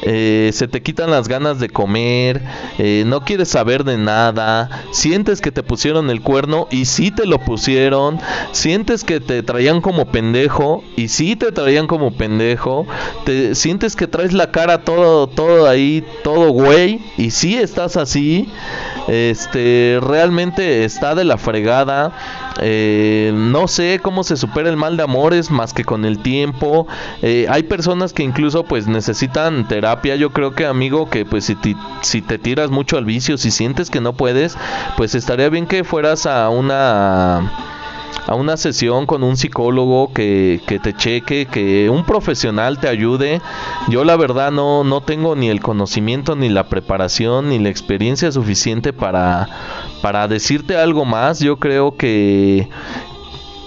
Eh, 0.04 0.50
se 0.52 0.66
te 0.66 0.82
quitan 0.82 1.12
las 1.12 1.28
ganas 1.28 1.60
de 1.60 1.68
comer, 1.68 2.42
eh, 2.78 3.04
no 3.06 3.24
quieres 3.24 3.48
saber 3.48 3.84
de 3.84 3.98
nada, 3.98 4.68
sientes 4.90 5.40
que 5.40 5.52
te 5.52 5.62
pusieron 5.62 6.10
el 6.10 6.22
cuerno 6.22 6.66
y 6.72 6.86
sí 6.86 7.12
te 7.12 7.24
lo 7.24 7.38
pusieron, 7.38 8.18
sientes 8.50 9.04
que 9.04 9.20
te 9.20 9.44
traían 9.44 9.80
como 9.80 10.06
pendejo 10.06 10.82
y 10.96 11.06
sí 11.06 11.36
te 11.36 11.52
traían 11.52 11.86
como 11.86 12.16
pendejo, 12.16 12.84
te 13.24 13.54
sientes 13.54 13.94
que 13.94 14.08
traes 14.08 14.32
la 14.32 14.50
cara 14.50 14.82
todo, 14.82 15.28
todo 15.28 15.68
ahí, 15.68 16.04
todo 16.24 16.50
güey 16.50 17.00
y 17.16 17.30
sí 17.30 17.54
estás 17.54 17.96
así, 17.96 18.48
este, 19.06 20.00
realmente 20.02 20.84
está 20.84 21.14
de 21.14 21.24
la 21.24 21.38
fregada. 21.38 22.12
Eh, 22.60 23.32
no 23.34 23.66
sé 23.66 23.98
cómo 24.02 24.24
se 24.24 24.36
supera 24.36 24.68
el 24.68 24.76
mal 24.76 24.98
de 24.98 25.04
amores 25.04 25.50
más 25.50 25.72
que 25.72 25.84
con 25.84 26.04
el 26.04 26.18
tiempo. 26.18 26.86
hay 27.22 27.62
personas 27.62 28.12
que 28.12 28.22
incluso 28.22 28.64
pues 28.64 28.86
necesitan 28.86 29.66
terapia 29.68 29.91
yo 30.18 30.30
creo 30.30 30.54
que 30.54 30.66
amigo, 30.66 31.08
que 31.08 31.24
pues 31.24 31.44
si 31.46 31.54
te, 31.54 31.76
si 32.02 32.22
te 32.22 32.38
tiras 32.38 32.70
mucho 32.70 32.96
al 32.96 33.04
vicio, 33.04 33.38
si 33.38 33.50
sientes 33.50 33.90
que 33.90 34.00
no 34.00 34.12
puedes, 34.12 34.56
pues 34.96 35.14
estaría 35.14 35.48
bien 35.48 35.66
que 35.66 35.84
fueras 35.84 36.26
a 36.26 36.48
una 36.48 37.50
a 38.26 38.34
una 38.34 38.56
sesión 38.56 39.06
con 39.06 39.22
un 39.24 39.36
psicólogo 39.36 40.12
que, 40.12 40.60
que, 40.66 40.78
te 40.78 40.94
cheque, 40.94 41.46
que 41.46 41.90
un 41.90 42.04
profesional 42.04 42.78
te 42.78 42.88
ayude. 42.88 43.40
Yo 43.88 44.04
la 44.04 44.16
verdad 44.16 44.52
no, 44.52 44.84
no 44.84 45.00
tengo 45.00 45.34
ni 45.34 45.48
el 45.48 45.60
conocimiento, 45.60 46.36
ni 46.36 46.48
la 46.48 46.68
preparación, 46.68 47.48
ni 47.48 47.58
la 47.58 47.68
experiencia 47.68 48.30
suficiente 48.30 48.92
para, 48.92 49.48
para 50.02 50.28
decirte 50.28 50.76
algo 50.76 51.04
más. 51.04 51.40
Yo 51.40 51.58
creo 51.58 51.96
que, 51.96 52.68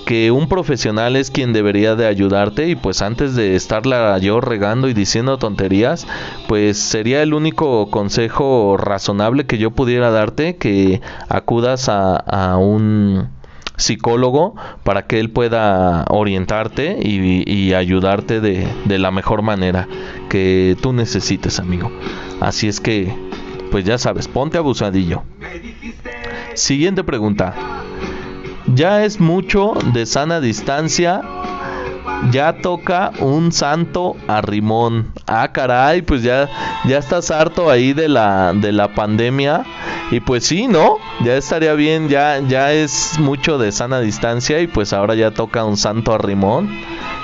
que 0.05 0.31
un 0.31 0.47
profesional 0.47 1.15
es 1.15 1.31
quien 1.31 1.51
debería 1.51 1.95
de 1.95 2.05
ayudarte 2.05 2.69
y 2.69 2.75
pues 2.75 3.01
antes 3.01 3.35
de 3.35 3.55
estarla 3.55 4.17
yo 4.19 4.39
regando 4.39 4.87
y 4.87 4.93
diciendo 4.93 5.37
tonterías, 5.37 6.07
pues 6.47 6.77
sería 6.77 7.23
el 7.23 7.33
único 7.33 7.89
consejo 7.89 8.77
razonable 8.77 9.45
que 9.45 9.57
yo 9.57 9.71
pudiera 9.71 10.11
darte 10.11 10.57
que 10.57 11.01
acudas 11.27 11.89
a, 11.89 12.57
un 12.57 13.29
psicólogo 13.77 14.55
para 14.83 15.05
que 15.07 15.19
él 15.19 15.31
pueda 15.31 16.05
orientarte 16.09 16.97
y, 17.01 17.73
ayudarte 17.73 18.39
de, 18.39 18.67
de, 18.85 18.99
la 18.99 19.11
mejor 19.11 19.41
manera 19.41 19.87
que 20.29 20.77
tú 20.81 20.93
necesites, 20.93 21.59
amigo. 21.59 21.91
Así 22.39 22.67
es 22.67 22.79
que, 22.79 23.13
pues 23.71 23.83
ya 23.83 23.97
sabes, 23.97 24.27
ponte 24.27 24.57
abusadillo. 24.57 25.23
Siguiente 26.53 27.03
pregunta. 27.03 27.84
Ya 28.73 29.03
es 29.03 29.19
mucho 29.19 29.73
de 29.93 30.05
sana 30.05 30.41
distancia 30.41 31.21
ya 32.31 32.53
toca 32.53 33.11
un 33.19 33.51
santo 33.51 34.15
a 34.27 34.41
Rimón. 34.41 35.13
Ah, 35.27 35.51
caray, 35.51 36.01
pues 36.01 36.23
ya, 36.23 36.49
ya 36.85 36.97
estás 36.97 37.31
harto 37.31 37.69
ahí 37.69 37.93
de 37.93 38.07
la, 38.07 38.53
de 38.53 38.71
la 38.71 38.93
pandemia. 38.93 39.63
Y 40.11 40.19
pues 40.19 40.45
sí, 40.45 40.67
¿no? 40.67 40.97
Ya 41.23 41.35
estaría 41.35 41.73
bien, 41.73 42.09
ya, 42.09 42.39
ya 42.39 42.73
es 42.73 43.17
mucho 43.19 43.57
de 43.57 43.71
sana 43.71 43.99
distancia 43.99 44.59
y 44.61 44.67
pues 44.67 44.93
ahora 44.93 45.15
ya 45.15 45.31
toca 45.31 45.65
un 45.65 45.77
santo 45.77 46.13
a 46.13 46.17
Rimón. 46.17 46.69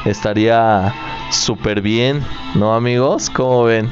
Estaría 0.06 0.94
súper 1.32 1.82
bien, 1.82 2.24
¿no 2.56 2.74
amigos? 2.74 3.30
¿Cómo 3.30 3.64
ven? 3.64 3.90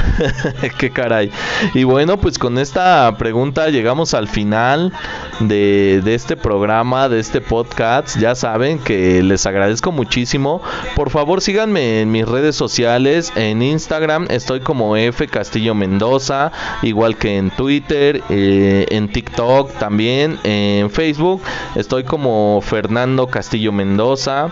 Qué 0.78 0.90
caray. 0.90 1.30
Y 1.74 1.84
bueno, 1.84 2.18
pues 2.18 2.38
con 2.38 2.58
esta 2.58 3.16
pregunta 3.18 3.68
llegamos 3.70 4.14
al 4.14 4.28
final 4.28 4.92
de, 5.40 6.00
de, 6.04 6.14
este 6.14 6.36
programa, 6.36 7.08
de 7.08 7.20
este 7.20 7.40
podcast. 7.40 8.18
Ya 8.18 8.34
saben 8.34 8.78
que 8.78 9.22
les 9.22 9.46
agradezco 9.46 9.90
muchísimo. 9.92 10.62
Por 10.94 11.10
favor, 11.10 11.40
síganme 11.40 12.02
en 12.02 12.10
mis 12.10 12.28
redes 12.28 12.56
sociales. 12.56 13.32
En 13.34 13.62
Instagram 13.62 14.26
estoy 14.30 14.60
como 14.60 14.96
F 14.96 15.26
Castillo 15.28 15.74
Mendoza, 15.74 16.52
igual 16.82 17.16
que 17.16 17.36
en 17.36 17.50
Twitter, 17.50 18.22
eh, 18.28 18.86
en 18.90 19.10
TikTok 19.10 19.72
también, 19.78 20.38
en 20.44 20.90
Facebook 20.90 21.42
estoy 21.74 22.04
como 22.04 22.60
Fernando 22.62 23.26
Castillo 23.26 23.72
Mendoza. 23.72 24.50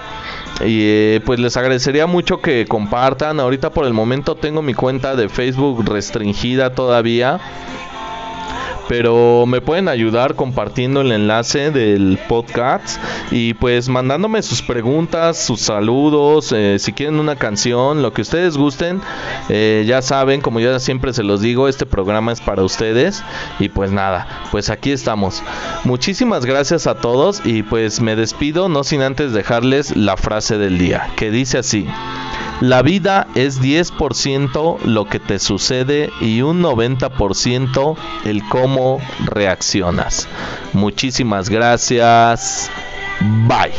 Y 0.64 0.82
eh, 0.82 1.22
pues 1.24 1.40
les 1.40 1.56
agradecería 1.56 2.06
mucho 2.06 2.40
que 2.40 2.66
compartan. 2.66 3.40
Ahorita 3.40 3.70
por 3.70 3.86
el 3.86 3.92
momento 3.92 4.34
tengo 4.34 4.62
mi 4.62 4.74
cuenta 4.74 5.16
de 5.16 5.28
Facebook 5.28 5.84
restringida 5.88 6.74
todavía 6.74 7.40
pero 8.90 9.46
me 9.46 9.60
pueden 9.60 9.86
ayudar 9.86 10.34
compartiendo 10.34 11.02
el 11.02 11.12
enlace 11.12 11.70
del 11.70 12.18
podcast 12.26 13.00
y 13.30 13.54
pues 13.54 13.88
mandándome 13.88 14.42
sus 14.42 14.62
preguntas, 14.62 15.40
sus 15.40 15.60
saludos, 15.60 16.50
eh, 16.50 16.76
si 16.80 16.92
quieren 16.92 17.20
una 17.20 17.36
canción, 17.36 18.02
lo 18.02 18.12
que 18.12 18.22
ustedes 18.22 18.56
gusten, 18.56 19.00
eh, 19.48 19.84
ya 19.86 20.02
saben, 20.02 20.40
como 20.40 20.58
ya 20.58 20.80
siempre 20.80 21.12
se 21.12 21.22
los 21.22 21.40
digo, 21.40 21.68
este 21.68 21.86
programa 21.86 22.32
es 22.32 22.40
para 22.40 22.64
ustedes 22.64 23.22
y 23.60 23.68
pues 23.68 23.92
nada, 23.92 24.26
pues 24.50 24.70
aquí 24.70 24.90
estamos. 24.90 25.40
Muchísimas 25.84 26.44
gracias 26.44 26.88
a 26.88 26.96
todos 26.96 27.42
y 27.44 27.62
pues 27.62 28.00
me 28.00 28.16
despido 28.16 28.68
no 28.68 28.82
sin 28.82 29.02
antes 29.02 29.32
dejarles 29.32 29.96
la 29.96 30.16
frase 30.16 30.58
del 30.58 30.78
día, 30.78 31.10
que 31.14 31.30
dice 31.30 31.58
así. 31.58 31.86
La 32.60 32.82
vida 32.82 33.26
es 33.34 33.62
10% 33.62 34.80
lo 34.84 35.06
que 35.06 35.18
te 35.18 35.38
sucede 35.38 36.10
y 36.20 36.42
un 36.42 36.62
90% 36.62 37.96
el 38.26 38.46
cómo 38.48 39.00
reaccionas. 39.24 40.28
Muchísimas 40.74 41.48
gracias. 41.48 42.70
Bye. 43.48 43.72